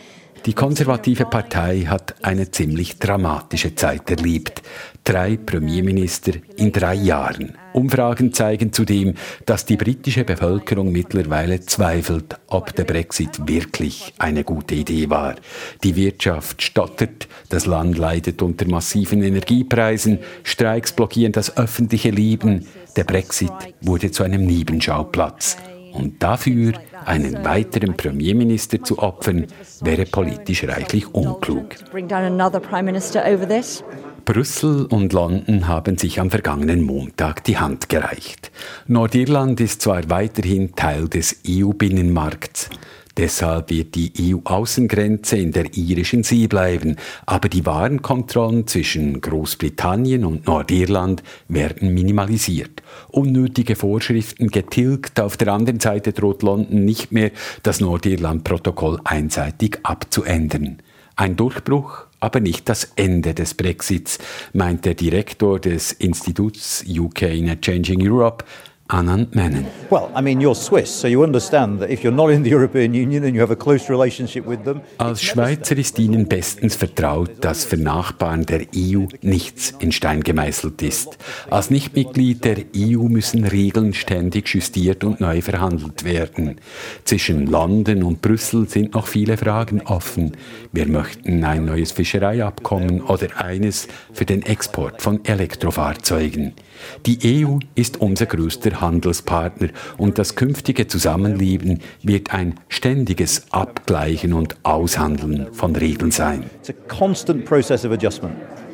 [0.47, 4.63] Die konservative Partei hat eine ziemlich dramatische Zeit erlebt.
[5.05, 7.55] Drei Premierminister in drei Jahren.
[7.73, 9.15] Umfragen zeigen zudem,
[9.47, 15.37] dass die britische Bevölkerung mittlerweile zweifelt, ob der Brexit wirklich eine gute Idee war.
[15.83, 22.67] Die Wirtschaft stottert, das Land leidet unter massiven Energiepreisen, Streiks blockieren das öffentliche Leben.
[22.97, 25.57] Der Brexit wurde zu einem Nebenschauplatz.
[25.93, 26.73] Und dafür
[27.05, 29.47] einen weiteren Premierminister zu opfern,
[29.81, 31.75] wäre politisch reichlich unklug.
[34.25, 38.51] Brüssel und London haben sich am vergangenen Montag die Hand gereicht.
[38.87, 42.69] Nordirland ist zwar weiterhin Teil des EU-Binnenmarkts,
[43.19, 46.95] Deshalb wird die EU-Außengrenze in der irischen See bleiben,
[47.27, 52.81] aber die Warenkontrollen zwischen Großbritannien und Nordirland werden minimalisiert.
[53.09, 57.33] Unnötige Vorschriften getilgt, auf der anderen Seite droht London nicht mehr,
[57.65, 60.79] das Nordirland-Protokoll einseitig abzuändern.
[61.17, 64.21] Ein Durchbruch, aber nicht das Ende des Brexits,
[64.53, 68.45] meint der Direktor des Instituts UK in a Changing Europe,
[68.91, 69.67] Anand Menon.
[69.91, 72.95] Well, I mean, you're Swiss, so you understand that if you're not in the European
[72.95, 74.81] Union and you have a close relationship with them.
[74.97, 80.81] Als Schweizer ist Ihnen bestens vertraut, dass für Nachbarn der EU nichts in Stein gemeißelt
[80.81, 81.19] ist.
[81.51, 86.57] Als Nichtmitglied der EU müssen Regeln ständig justiert und neu verhandelt werden.
[87.05, 90.33] Zwischen London und Brüssel sind noch viele Fragen offen.
[90.73, 96.55] Wir möchten ein neues Fischereiabkommen oder eines für den Export von Elektrofahrzeugen.
[97.07, 104.57] Die EU ist unser größter Handelspartner und das künftige Zusammenleben wird ein ständiges Abgleichen und
[104.63, 106.45] Aushandeln von Regeln sein.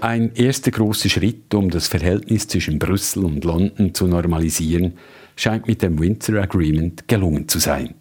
[0.00, 4.94] Ein erster großer Schritt, um das Verhältnis zwischen Brüssel und London zu normalisieren,
[5.36, 7.94] scheint mit dem Windsor Agreement gelungen zu sein.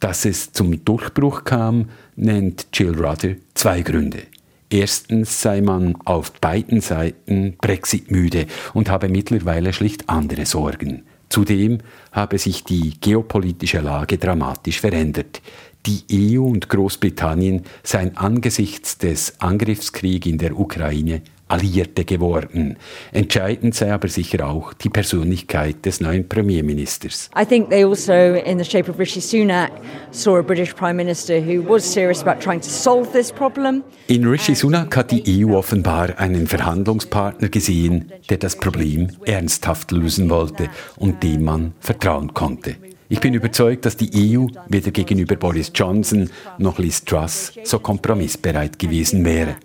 [0.00, 4.24] Dass es zum Durchbruch kam, nennt Jill Rudder zwei Gründe.
[4.70, 11.04] Erstens sei man auf beiden Seiten Brexit müde und habe mittlerweile schlicht andere Sorgen.
[11.28, 11.78] Zudem
[12.12, 15.42] habe sich die geopolitische Lage dramatisch verändert.
[15.86, 16.04] Die
[16.36, 22.76] EU und Großbritannien seien angesichts des Angriffskriegs in der Ukraine Alliierte geworden.
[23.12, 27.30] Entscheidend sei aber sicher auch die Persönlichkeit des neuen Premierministers.
[27.38, 29.70] I think they also, in the shape of Rishi Sunak,
[30.10, 33.84] saw a British Prime Minister who was serious about trying to solve this problem.
[34.06, 40.30] In Rishi Sunak hat die EU offenbar einen Verhandlungspartner gesehen, der das Problem ernsthaft lösen
[40.30, 42.76] wollte und dem man vertrauen konnte.
[43.10, 48.78] Ich bin überzeugt, dass die EU weder gegenüber Boris Johnson noch Liz Truss so kompromissbereit
[48.78, 49.56] gewesen wäre.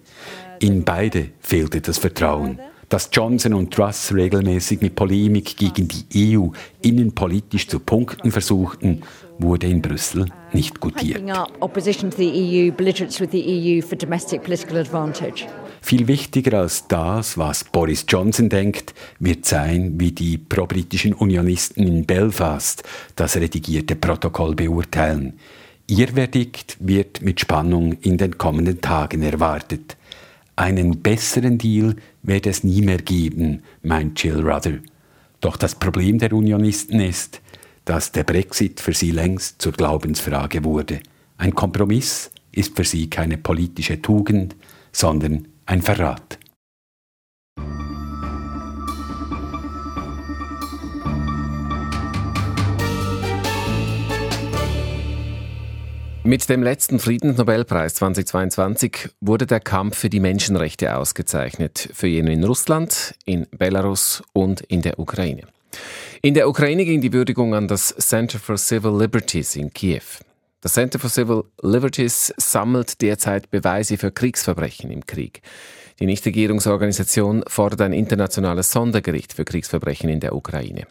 [0.59, 2.59] In beide fehlte das Vertrauen.
[2.89, 6.47] Dass Johnson und Truss regelmäßig mit Polemik gegen die EU
[6.81, 9.03] innenpolitisch zu punkten versuchten,
[9.37, 11.21] wurde in Brüssel nicht gutiert.
[11.21, 12.71] E e
[15.81, 22.05] Viel wichtiger als das, was Boris Johnson denkt, wird sein, wie die pro-britischen Unionisten in
[22.05, 22.83] Belfast
[23.15, 25.33] das redigierte Protokoll beurteilen.
[25.85, 29.95] Ihr Verdikt wird mit Spannung in den kommenden Tagen erwartet.
[30.59, 34.79] Einen besseren Deal werde es nie mehr geben, meint Jill Ruther.
[35.39, 37.39] Doch das Problem der Unionisten ist,
[37.85, 40.99] dass der Brexit für sie längst zur Glaubensfrage wurde.
[41.37, 44.57] Ein Kompromiss ist für sie keine politische Tugend,
[44.91, 46.37] sondern ein Verrat.
[56.29, 62.43] Mit dem letzten Friedensnobelpreis 2022 wurde der Kampf für die Menschenrechte ausgezeichnet, für jene in
[62.43, 65.47] Russland, in Belarus und in der Ukraine.
[66.21, 70.03] In der Ukraine ging die Würdigung an das Center for Civil Liberties in Kiew.
[70.61, 75.41] Das Center for Civil Liberties sammelt derzeit Beweise für Kriegsverbrechen im Krieg.
[75.99, 80.85] Die Nichtregierungsorganisation fordert ein internationales Sondergericht für Kriegsverbrechen in der Ukraine.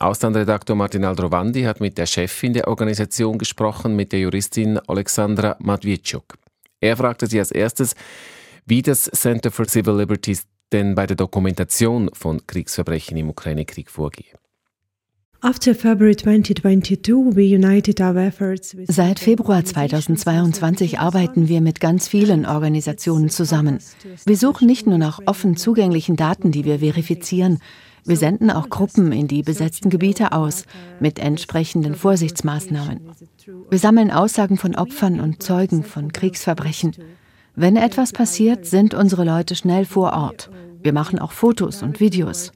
[0.00, 6.38] Auslandredaktor Martin Aldrovandi hat mit der Chefin der Organisation gesprochen, mit der Juristin Alexandra Matwietschuk.
[6.80, 7.94] Er fragte sie als erstes,
[8.64, 14.38] wie das Center for Civil Liberties denn bei der Dokumentation von Kriegsverbrechen im Ukraine-Krieg vorgehe.
[15.42, 15.74] Seit
[19.18, 23.78] Februar 2022 arbeiten wir mit ganz vielen Organisationen zusammen.
[24.26, 27.58] Wir suchen nicht nur nach offen zugänglichen Daten, die wir verifizieren,
[28.04, 30.64] wir senden auch Gruppen in die besetzten Gebiete aus
[31.00, 33.00] mit entsprechenden Vorsichtsmaßnahmen.
[33.68, 36.96] Wir sammeln Aussagen von Opfern und Zeugen von Kriegsverbrechen.
[37.56, 40.50] Wenn etwas passiert, sind unsere Leute schnell vor Ort.
[40.82, 42.52] Wir machen auch Fotos und Videos.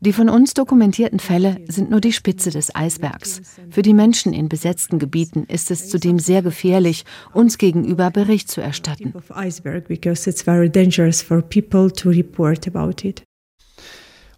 [0.00, 3.40] Die von uns dokumentierten Fälle sind nur die Spitze des Eisbergs.
[3.70, 8.60] Für die Menschen in besetzten Gebieten ist es zudem sehr gefährlich, uns gegenüber Bericht zu
[8.60, 9.14] erstatten.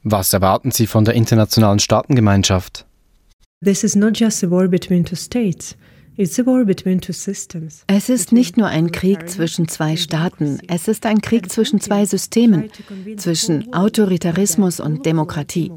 [0.06, 2.84] Was erwarten Sie von der internationalen Staatengemeinschaft?
[7.86, 12.04] Es ist nicht nur ein Krieg zwischen zwei Staaten, es ist ein Krieg zwischen zwei
[12.04, 12.68] Systemen,
[13.16, 15.72] zwischen Autoritarismus und Demokratie.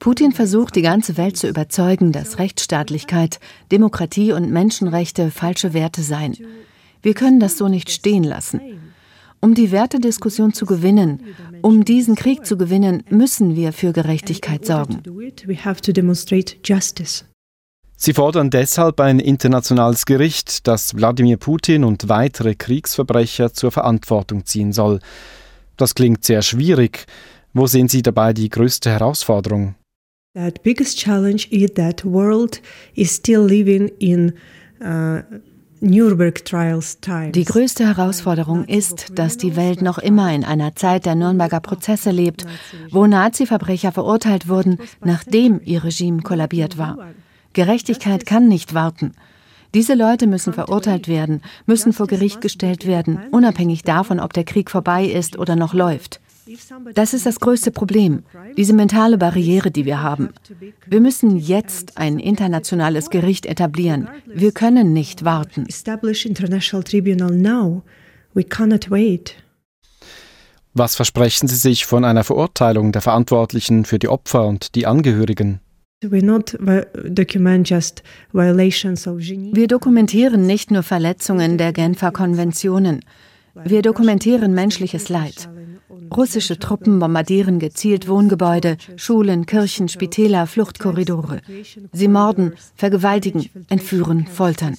[0.00, 3.38] Putin versucht, die ganze Welt zu überzeugen, dass Rechtsstaatlichkeit,
[3.70, 6.36] Demokratie und Menschenrechte falsche Werte seien.
[7.00, 8.60] Wir können das so nicht stehen lassen.
[9.44, 11.20] Um die Wertediskussion zu gewinnen,
[11.62, 15.02] um diesen Krieg zu gewinnen, müssen wir für Gerechtigkeit sorgen.
[17.96, 24.72] Sie fordern deshalb ein internationales Gericht, das Wladimir Putin und weitere Kriegsverbrecher zur Verantwortung ziehen
[24.72, 25.00] soll.
[25.76, 27.06] Das klingt sehr schwierig.
[27.52, 29.74] Wo sehen Sie dabei die größte Herausforderung?
[30.34, 32.62] That biggest challenge is that world
[32.94, 34.34] is still living in
[34.80, 35.22] uh,
[35.84, 42.12] die größte Herausforderung ist, dass die Welt noch immer in einer Zeit der Nürnberger Prozesse
[42.12, 42.46] lebt,
[42.92, 46.98] wo Nazi-Verbrecher verurteilt wurden, nachdem ihr Regime kollabiert war.
[47.52, 49.14] Gerechtigkeit kann nicht warten.
[49.74, 54.70] Diese Leute müssen verurteilt werden, müssen vor Gericht gestellt werden, unabhängig davon, ob der Krieg
[54.70, 56.20] vorbei ist oder noch läuft.
[56.94, 58.24] Das ist das größte Problem,
[58.56, 60.30] diese mentale Barriere, die wir haben.
[60.86, 64.08] Wir müssen jetzt ein internationales Gericht etablieren.
[64.26, 65.66] Wir können nicht warten.
[70.74, 75.60] Was versprechen Sie sich von einer Verurteilung der Verantwortlichen für die Opfer und die Angehörigen?
[76.00, 76.22] Wir
[79.68, 83.04] dokumentieren nicht nur Verletzungen der Genfer Konventionen.
[83.54, 85.48] Wir dokumentieren menschliches Leid.
[86.16, 91.40] Russische Truppen bombardieren gezielt Wohngebäude, Schulen, Kirchen, Spitäler, Fluchtkorridore.
[91.92, 94.76] Sie morden, vergewaltigen, entführen, foltern.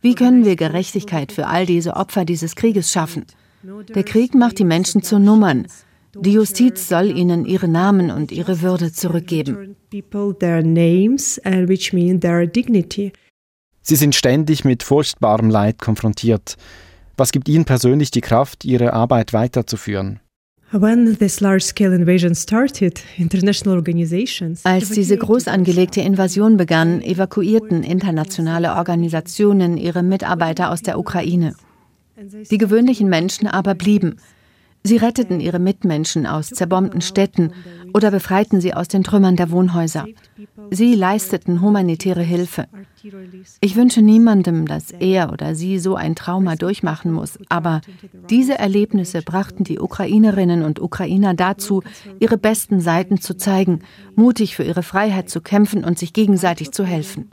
[0.00, 3.26] Wie können wir Gerechtigkeit für all diese Opfer dieses Krieges schaffen?
[3.94, 5.66] Der Krieg macht die Menschen zu Nummern.
[6.18, 9.76] Die Justiz soll ihnen ihre Namen und ihre Würde zurückgeben.
[13.82, 16.56] Sie sind ständig mit furchtbarem Leid konfrontiert.
[17.16, 20.20] Was gibt Ihnen persönlich die Kraft, Ihre Arbeit weiterzuführen?
[24.64, 31.54] Als diese groß angelegte Invasion begann, evakuierten internationale Organisationen ihre Mitarbeiter aus der Ukraine.
[32.50, 34.16] Die gewöhnlichen Menschen aber blieben.
[34.86, 37.50] Sie retteten ihre Mitmenschen aus zerbombten Städten
[37.92, 40.06] oder befreiten sie aus den Trümmern der Wohnhäuser.
[40.70, 42.68] Sie leisteten humanitäre Hilfe.
[43.60, 47.80] Ich wünsche niemandem, dass er oder sie so ein Trauma durchmachen muss, aber
[48.30, 51.82] diese Erlebnisse brachten die Ukrainerinnen und Ukrainer dazu,
[52.20, 53.80] ihre besten Seiten zu zeigen,
[54.14, 57.32] mutig für ihre Freiheit zu kämpfen und sich gegenseitig zu helfen.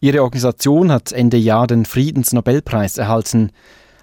[0.00, 3.52] Ihre Organisation hat Ende Jahr den Friedensnobelpreis erhalten.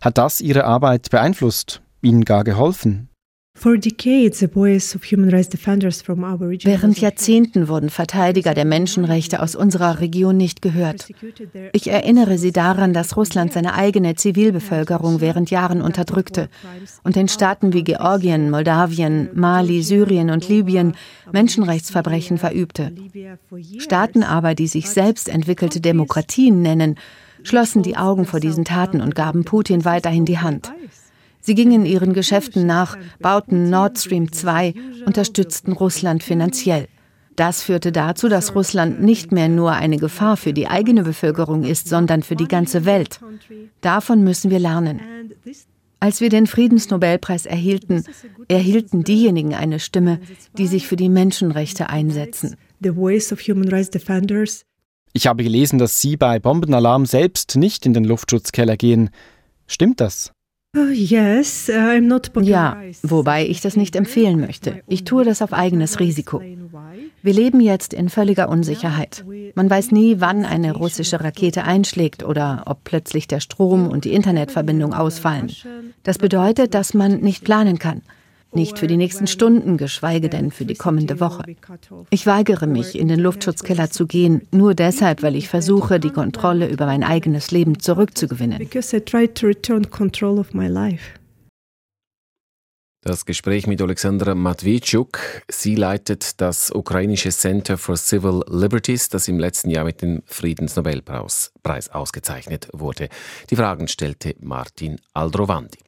[0.02, 3.10] Hat das Ihre Arbeit beeinflusst, Ihnen gar geholfen?
[6.64, 11.10] Während Jahrzehnten wurden Verteidiger der Menschenrechte aus unserer Region nicht gehört.
[11.74, 16.48] Ich erinnere Sie daran, dass Russland seine eigene Zivilbevölkerung während Jahren unterdrückte
[17.04, 20.94] und in Staaten wie Georgien, Moldawien, Mali, Syrien und Libyen
[21.34, 22.94] Menschenrechtsverbrechen verübte.
[23.80, 26.96] Staaten aber, die sich selbst entwickelte Demokratien nennen,
[27.44, 30.72] schlossen die Augen vor diesen Taten und gaben Putin weiterhin die Hand.
[31.42, 34.74] Sie gingen ihren Geschäften nach, bauten Nord Stream 2,
[35.06, 36.88] unterstützten Russland finanziell.
[37.36, 41.88] Das führte dazu, dass Russland nicht mehr nur eine Gefahr für die eigene Bevölkerung ist,
[41.88, 43.22] sondern für die ganze Welt.
[43.80, 45.00] Davon müssen wir lernen.
[46.02, 48.04] Als wir den Friedensnobelpreis erhielten,
[48.50, 50.20] erhielten diejenigen eine Stimme,
[50.58, 52.56] die sich für die Menschenrechte einsetzen.
[55.14, 59.10] Ich habe gelesen, dass Sie bei Bombenalarm selbst nicht in den Luftschutzkeller gehen.
[59.68, 60.32] Stimmt das?
[60.78, 60.92] Oh,
[62.42, 64.84] ja, wobei ich das nicht empfehlen möchte.
[64.88, 66.44] Ich tue das auf eigenes Risiko.
[67.24, 69.26] Wir leben jetzt in völliger Unsicherheit.
[69.56, 74.14] Man weiß nie, wann eine russische Rakete einschlägt oder ob plötzlich der Strom und die
[74.14, 75.52] Internetverbindung ausfallen.
[76.04, 78.04] Das bedeutet, dass man nicht planen kann.
[78.52, 81.44] Nicht für die nächsten Stunden, geschweige denn für die kommende Woche.
[82.10, 86.68] Ich weigere mich, in den Luftschutzkeller zu gehen, nur deshalb, weil ich versuche, die Kontrolle
[86.68, 88.68] über mein eigenes Leben zurückzugewinnen.
[93.02, 95.20] Das Gespräch mit Alexandra Matwitschuk.
[95.50, 101.90] Sie leitet das ukrainische Center for Civil Liberties, das im letzten Jahr mit dem Friedensnobelpreis
[101.92, 103.08] ausgezeichnet wurde.
[103.50, 105.80] Die Fragen stellte Martin Aldrovandi.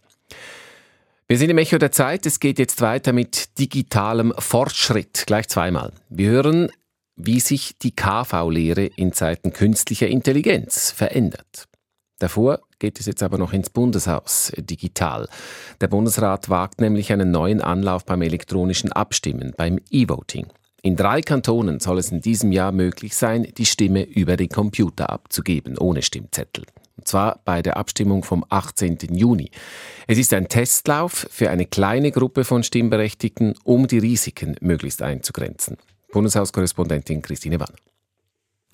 [1.31, 2.25] Wir sind im Echo der Zeit.
[2.25, 5.23] Es geht jetzt weiter mit digitalem Fortschritt.
[5.27, 5.93] Gleich zweimal.
[6.09, 6.69] Wir hören,
[7.15, 11.69] wie sich die KV-Lehre in Zeiten künstlicher Intelligenz verändert.
[12.19, 15.29] Davor geht es jetzt aber noch ins Bundeshaus, digital.
[15.79, 20.47] Der Bundesrat wagt nämlich einen neuen Anlauf beim elektronischen Abstimmen, beim E-Voting.
[20.81, 25.09] In drei Kantonen soll es in diesem Jahr möglich sein, die Stimme über den Computer
[25.09, 26.65] abzugeben, ohne Stimmzettel
[26.97, 28.97] und zwar bei der Abstimmung vom 18.
[29.11, 29.51] Juni.
[30.07, 35.77] Es ist ein Testlauf für eine kleine Gruppe von Stimmberechtigten, um die Risiken möglichst einzugrenzen.
[36.11, 37.90] Bundeshauskorrespondentin Christine Wann.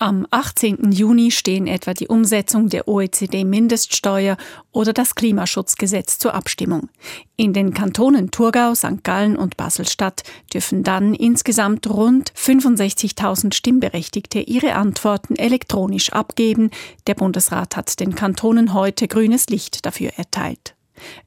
[0.00, 0.92] Am 18.
[0.92, 4.36] Juni stehen etwa die Umsetzung der OECD-Mindeststeuer
[4.70, 6.88] oder das Klimaschutzgesetz zur Abstimmung.
[7.34, 9.02] In den Kantonen Thurgau, St.
[9.02, 10.22] Gallen und Basel-Stadt
[10.54, 16.70] dürfen dann insgesamt rund 65.000 Stimmberechtigte ihre Antworten elektronisch abgeben.
[17.08, 20.76] Der Bundesrat hat den Kantonen heute grünes Licht dafür erteilt.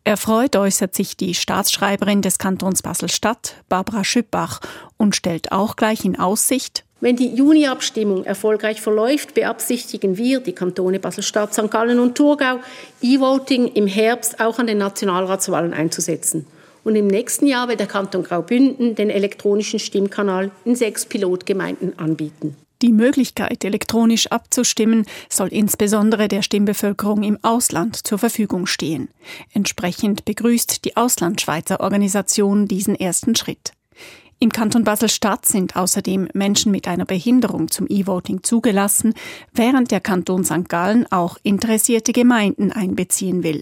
[0.05, 4.61] Erfreut äußert sich die Staatsschreiberin des Kantons Basel-Stadt, Barbara Schüppach,
[4.95, 10.99] und stellt auch gleich in Aussicht, wenn die Juni-Abstimmung erfolgreich verläuft, beabsichtigen wir, die Kantone
[10.99, 11.69] Basel-Stadt, St.
[11.69, 12.59] Gallen und Thurgau,
[13.01, 16.45] E-Voting im Herbst auch an den Nationalratswahlen einzusetzen.
[16.83, 22.55] Und im nächsten Jahr wird der Kanton Graubünden den elektronischen Stimmkanal in sechs Pilotgemeinden anbieten.
[22.81, 29.09] Die Möglichkeit, elektronisch abzustimmen, soll insbesondere der Stimmbevölkerung im Ausland zur Verfügung stehen.
[29.53, 33.73] Entsprechend begrüßt die Auslandschweizer Organisation diesen ersten Schritt.
[34.43, 39.13] Im Kanton Basel-Stadt sind außerdem Menschen mit einer Behinderung zum E-Voting zugelassen,
[39.53, 40.67] während der Kanton St.
[40.67, 43.61] Gallen auch interessierte Gemeinden einbeziehen will.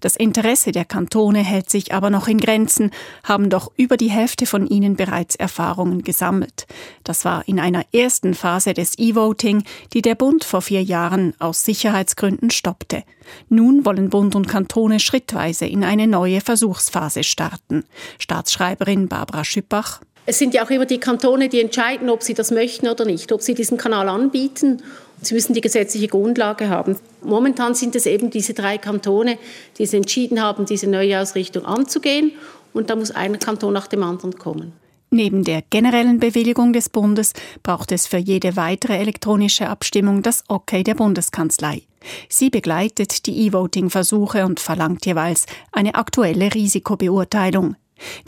[0.00, 2.90] Das Interesse der Kantone hält sich aber noch in Grenzen,
[3.24, 6.66] haben doch über die Hälfte von ihnen bereits Erfahrungen gesammelt.
[7.04, 11.64] Das war in einer ersten Phase des E-Voting, die der Bund vor vier Jahren aus
[11.64, 13.04] Sicherheitsgründen stoppte.
[13.48, 17.84] Nun wollen Bund und Kantone schrittweise in eine neue Versuchsphase starten.
[18.18, 20.00] Staatsschreiberin Barbara Schüppach.
[20.24, 23.32] Es sind ja auch immer die Kantone, die entscheiden, ob sie das möchten oder nicht,
[23.32, 24.82] ob sie diesen Kanal anbieten
[25.22, 26.96] Sie müssen die gesetzliche Grundlage haben.
[27.22, 29.38] Momentan sind es eben diese drei Kantone,
[29.78, 32.32] die es entschieden haben, diese Neuausrichtung anzugehen.
[32.74, 34.72] Und da muss ein Kanton nach dem anderen kommen.
[35.10, 40.82] Neben der generellen Bewilligung des Bundes braucht es für jede weitere elektronische Abstimmung das Okay
[40.82, 41.82] der Bundeskanzlei.
[42.28, 47.76] Sie begleitet die E-Voting-Versuche und verlangt jeweils eine aktuelle Risikobeurteilung.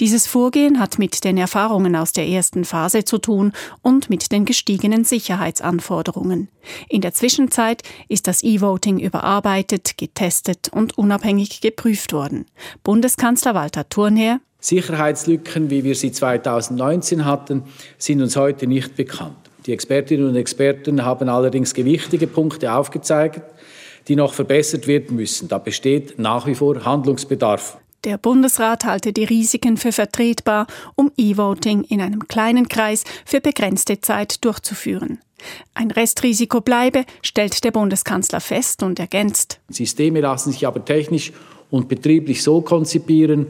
[0.00, 3.52] Dieses Vorgehen hat mit den Erfahrungen aus der ersten Phase zu tun
[3.82, 6.48] und mit den gestiegenen Sicherheitsanforderungen.
[6.88, 12.46] In der Zwischenzeit ist das E-Voting überarbeitet, getestet und unabhängig geprüft worden.
[12.82, 17.64] Bundeskanzler Walter Thurnherr Sicherheitslücken, wie wir sie 2019 hatten,
[17.98, 19.36] sind uns heute nicht bekannt.
[19.66, 23.42] Die Expertinnen und Experten haben allerdings gewichtige Punkte aufgezeigt,
[24.08, 25.48] die noch verbessert werden müssen.
[25.48, 27.78] Da besteht nach wie vor Handlungsbedarf.
[28.04, 34.00] Der Bundesrat halte die Risiken für vertretbar, um E-Voting in einem kleinen Kreis für begrenzte
[34.02, 35.20] Zeit durchzuführen.
[35.72, 39.60] Ein Restrisiko bleibe, stellt der Bundeskanzler fest und ergänzt.
[39.70, 41.32] Systeme lassen sich aber technisch
[41.70, 43.46] und betrieblich so konzipieren,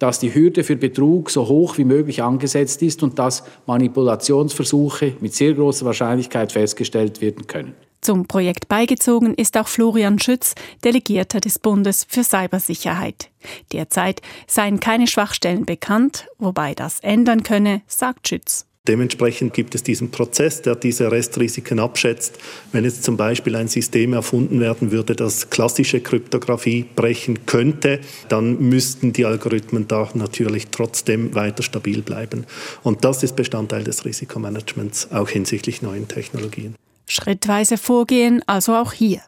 [0.00, 5.32] dass die Hürde für Betrug so hoch wie möglich angesetzt ist und dass Manipulationsversuche mit
[5.32, 7.74] sehr großer Wahrscheinlichkeit festgestellt werden können.
[8.02, 13.30] Zum Projekt beigezogen ist auch Florian Schütz, Delegierter des Bundes für Cybersicherheit.
[13.72, 18.66] Derzeit seien keine Schwachstellen bekannt, wobei das ändern könne, sagt Schütz.
[18.88, 22.40] Dementsprechend gibt es diesen Prozess, der diese Restrisiken abschätzt.
[22.72, 28.58] Wenn jetzt zum Beispiel ein System erfunden werden würde, das klassische Kryptographie brechen könnte, dann
[28.58, 32.46] müssten die Algorithmen da natürlich trotzdem weiter stabil bleiben.
[32.82, 36.74] Und das ist Bestandteil des Risikomanagements, auch hinsichtlich neuen Technologien.
[37.12, 39.20] Schrittweise vorgehen, also auch hier.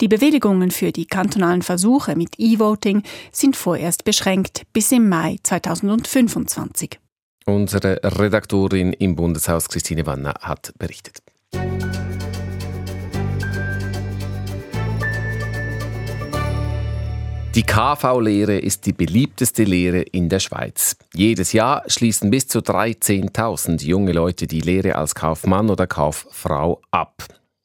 [0.00, 3.02] Die Bewilligungen für die kantonalen Versuche mit E-Voting
[3.32, 7.00] sind vorerst beschränkt bis im Mai 2025.
[7.44, 11.22] Unsere Redaktorin im Bundeshaus Christine Wanner hat berichtet.
[17.54, 20.96] Die KV-Lehre ist die beliebteste Lehre in der Schweiz.
[21.14, 27.24] Jedes Jahr schließen bis zu 13.000 junge Leute die Lehre als Kaufmann oder Kauffrau ab.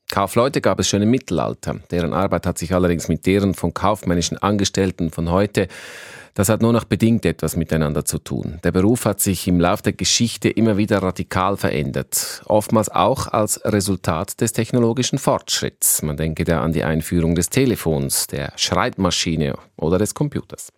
[0.09, 1.79] Kaufleute gab es schon im Mittelalter.
[1.91, 5.67] Deren Arbeit hat sich allerdings mit deren von kaufmännischen Angestellten von heute
[6.33, 8.59] das hat nur noch bedingt etwas miteinander zu tun.
[8.63, 13.63] Der Beruf hat sich im Laufe der Geschichte immer wieder radikal verändert, oftmals auch als
[13.65, 16.01] Resultat des technologischen Fortschritts.
[16.01, 20.69] Man denke da an die Einführung des Telefons, der Schreibmaschine oder des Computers.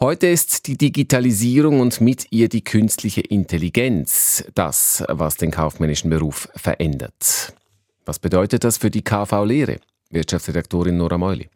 [0.00, 6.48] Heute ist die Digitalisierung und mit ihr die künstliche Intelligenz das, was den kaufmännischen Beruf
[6.54, 7.52] verändert.
[8.06, 9.80] Was bedeutet das für die KV-Lehre?
[10.10, 11.50] Wirtschaftsredaktorin Nora Meuli.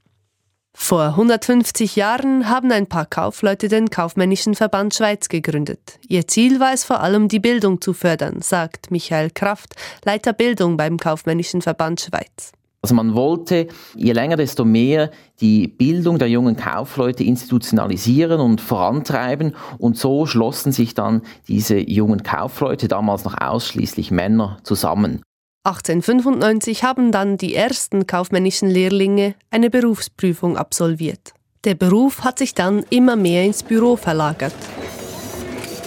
[0.75, 5.99] Vor 150 Jahren haben ein paar Kaufleute den Kaufmännischen Verband Schweiz gegründet.
[6.09, 10.77] Ihr Ziel war es vor allem, die Bildung zu fördern, sagt Michael Kraft, Leiter Bildung
[10.77, 12.53] beim Kaufmännischen Verband Schweiz.
[12.83, 19.55] Also man wollte je länger, desto mehr die Bildung der jungen Kaufleute institutionalisieren und vorantreiben.
[19.79, 25.23] Und so schlossen sich dann diese jungen Kaufleute, damals noch ausschließlich Männer, zusammen.
[25.65, 31.35] 1895 haben dann die ersten kaufmännischen Lehrlinge eine Berufsprüfung absolviert.
[31.63, 34.55] Der Beruf hat sich dann immer mehr ins Büro verlagert.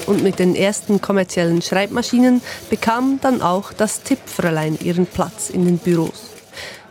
[0.07, 5.77] Und mit den ersten kommerziellen Schreibmaschinen bekam dann auch das Tippfräulein ihren Platz in den
[5.77, 6.29] Büros.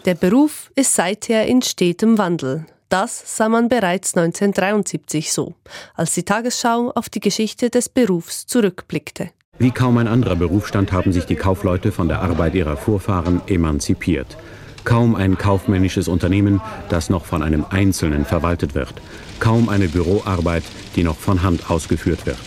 [0.05, 2.67] Der Beruf ist seither in stetem Wandel.
[2.91, 5.55] Das sah man bereits 1973 so,
[5.95, 9.31] als die Tagesschau auf die Geschichte des Berufs zurückblickte.
[9.59, 14.37] Wie kaum ein anderer Berufsstand haben sich die Kaufleute von der Arbeit ihrer Vorfahren emanzipiert.
[14.83, 18.95] Kaum ein kaufmännisches Unternehmen, das noch von einem Einzelnen verwaltet wird.
[19.39, 20.65] Kaum eine Büroarbeit,
[20.97, 22.39] die noch von Hand ausgeführt wird.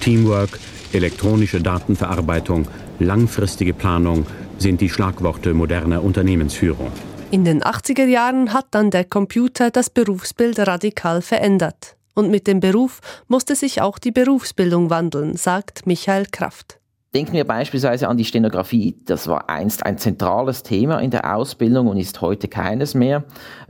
[0.00, 0.60] Teamwork,
[0.92, 4.26] elektronische Datenverarbeitung, langfristige Planung
[4.58, 6.92] sind die Schlagworte moderner Unternehmensführung.
[7.30, 11.96] In den 80er Jahren hat dann der Computer das Berufsbild radikal verändert.
[12.14, 16.78] Und mit dem Beruf musste sich auch die Berufsbildung wandeln, sagt Michael Kraft.
[17.14, 18.96] Denken wir beispielsweise an die Stenografie.
[19.04, 23.24] Das war einst ein zentrales Thema in der Ausbildung und ist heute keines mehr.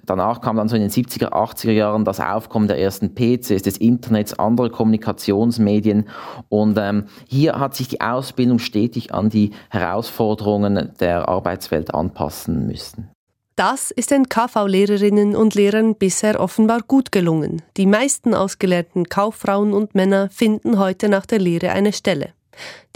[0.06, 3.78] Danach kam dann so in den 70er, 80er Jahren das Aufkommen der ersten PCs, des
[3.78, 6.08] Internets, andere Kommunikationsmedien.
[6.50, 13.10] Und ähm, hier hat sich die Ausbildung stetig an die Herausforderungen der Arbeitswelt anpassen müssen.
[13.56, 17.60] Das ist den KV-Lehrerinnen und Lehrern bisher offenbar gut gelungen.
[17.76, 22.32] Die meisten ausgelernten Kauffrauen und Männer finden heute nach der Lehre eine Stelle.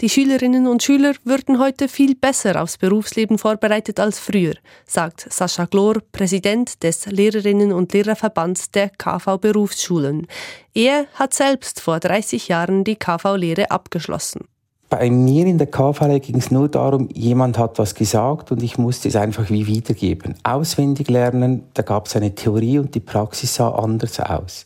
[0.01, 4.53] Die Schülerinnen und Schüler würden heute viel besser aufs Berufsleben vorbereitet als früher,
[4.85, 10.27] sagt Sascha Glor, Präsident des Lehrerinnen und Lehrerverbands der KV Berufsschulen.
[10.73, 14.47] Er hat selbst vor 30 Jahren die KV-Lehre abgeschlossen.
[14.89, 18.77] Bei mir in der KV ging es nur darum, jemand hat was gesagt und ich
[18.77, 20.35] musste es einfach wie wiedergeben.
[20.43, 24.65] Auswendig lernen, da gab es eine Theorie und die Praxis sah anders aus.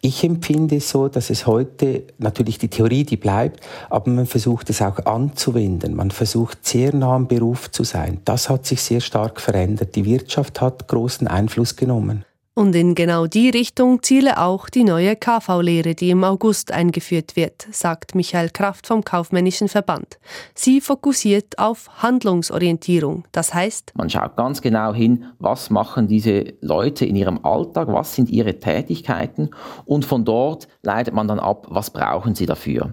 [0.00, 4.70] Ich empfinde es so, dass es heute natürlich die Theorie, die bleibt, aber man versucht
[4.70, 5.96] es auch anzuwenden.
[5.96, 8.20] Man versucht sehr nah am Beruf zu sein.
[8.24, 9.96] Das hat sich sehr stark verändert.
[9.96, 12.24] Die Wirtschaft hat großen Einfluss genommen.
[12.54, 17.66] Und in genau die Richtung ziele auch die neue KV-Lehre, die im August eingeführt wird,
[17.70, 20.18] sagt Michael Kraft vom Kaufmännischen Verband.
[20.54, 23.24] Sie fokussiert auf Handlungsorientierung.
[23.32, 28.14] Das heißt, man schaut ganz genau hin, was machen diese Leute in ihrem Alltag, was
[28.14, 29.48] sind ihre Tätigkeiten
[29.86, 32.92] und von dort leitet man dann ab, was brauchen sie dafür.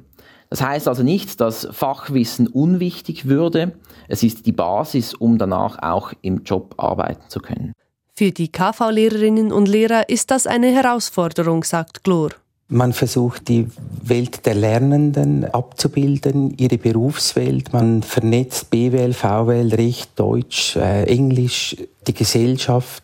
[0.49, 3.73] Das heißt also nicht, dass Fachwissen unwichtig würde.
[4.07, 7.73] Es ist die Basis, um danach auch im Job arbeiten zu können.
[8.19, 12.31] Für die KV-Lehrerinnen und Lehrer ist das eine Herausforderung, sagt Glor.
[12.67, 13.67] Man versucht die
[14.03, 17.71] Welt der Lernenden abzubilden, ihre Berufswelt.
[17.71, 23.03] Man vernetzt BWL, VWL, Recht, Deutsch, äh, Englisch, die Gesellschaft.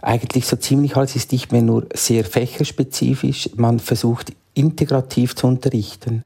[0.00, 3.50] Eigentlich so ziemlich alles ist nicht mehr nur sehr fächerspezifisch.
[3.56, 6.22] Man versucht integrativ zu unterrichten.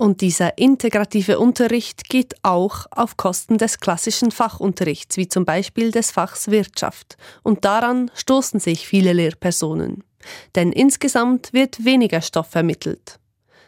[0.00, 6.12] Und dieser integrative Unterricht geht auch auf Kosten des klassischen Fachunterrichts, wie zum Beispiel des
[6.12, 7.16] Fachs Wirtschaft.
[7.42, 10.04] Und daran stoßen sich viele Lehrpersonen.
[10.54, 13.18] Denn insgesamt wird weniger Stoff vermittelt.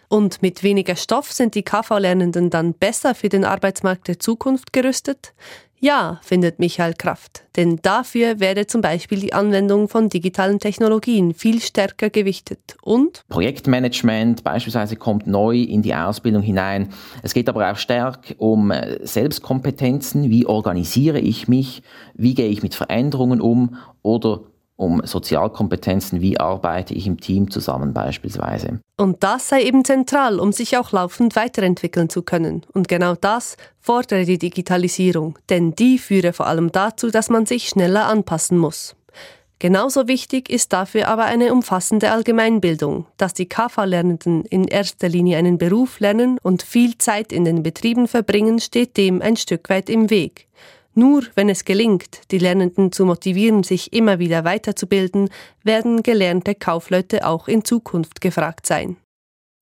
[0.09, 5.35] Und mit weniger Stoff sind die KV-Lernenden dann besser für den Arbeitsmarkt der Zukunft gerüstet?
[5.83, 11.59] Ja, findet Michael Kraft, denn dafür werde zum Beispiel die Anwendung von digitalen Technologien viel
[11.63, 12.77] stärker gewichtet.
[12.83, 13.25] Und?
[13.31, 16.91] Projektmanagement beispielsweise kommt neu in die Ausbildung hinein.
[17.23, 22.63] Es geht aber auch stark um äh, Selbstkompetenzen, wie organisiere ich mich, wie gehe ich
[22.63, 23.77] mit Veränderungen um?
[24.03, 24.41] Oder
[24.81, 28.81] um Sozialkompetenzen, wie arbeite ich im Team zusammen beispielsweise.
[28.97, 32.63] Und das sei eben zentral, um sich auch laufend weiterentwickeln zu können.
[32.73, 37.69] Und genau das fordere die Digitalisierung, denn die führe vor allem dazu, dass man sich
[37.69, 38.97] schneller anpassen muss.
[39.59, 45.59] Genauso wichtig ist dafür aber eine umfassende Allgemeinbildung, dass die KV-Lernenden in erster Linie einen
[45.59, 50.09] Beruf lernen und viel Zeit in den Betrieben verbringen, steht dem ein Stück weit im
[50.09, 50.49] Weg.
[50.95, 55.31] Nur wenn es gelingt, die Lernenden zu motivieren, sich immer wieder weiterzubilden,
[55.63, 58.97] werden gelernte Kaufleute auch in Zukunft gefragt sein.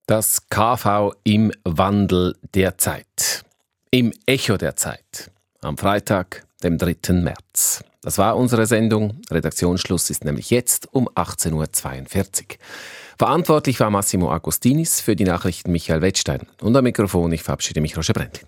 [0.07, 3.43] Das KV im Wandel der Zeit.
[3.91, 5.31] Im Echo der Zeit.
[5.61, 7.13] Am Freitag, dem 3.
[7.13, 7.83] März.
[8.01, 9.21] Das war unsere Sendung.
[9.29, 12.57] Redaktionsschluss ist nämlich jetzt um 18.42 Uhr.
[13.17, 16.47] Verantwortlich war Massimo Agostinis für die Nachrichten Michael Wettstein.
[16.61, 18.47] Und am Mikrofon, ich verabschiede mich, Roger Brendlin.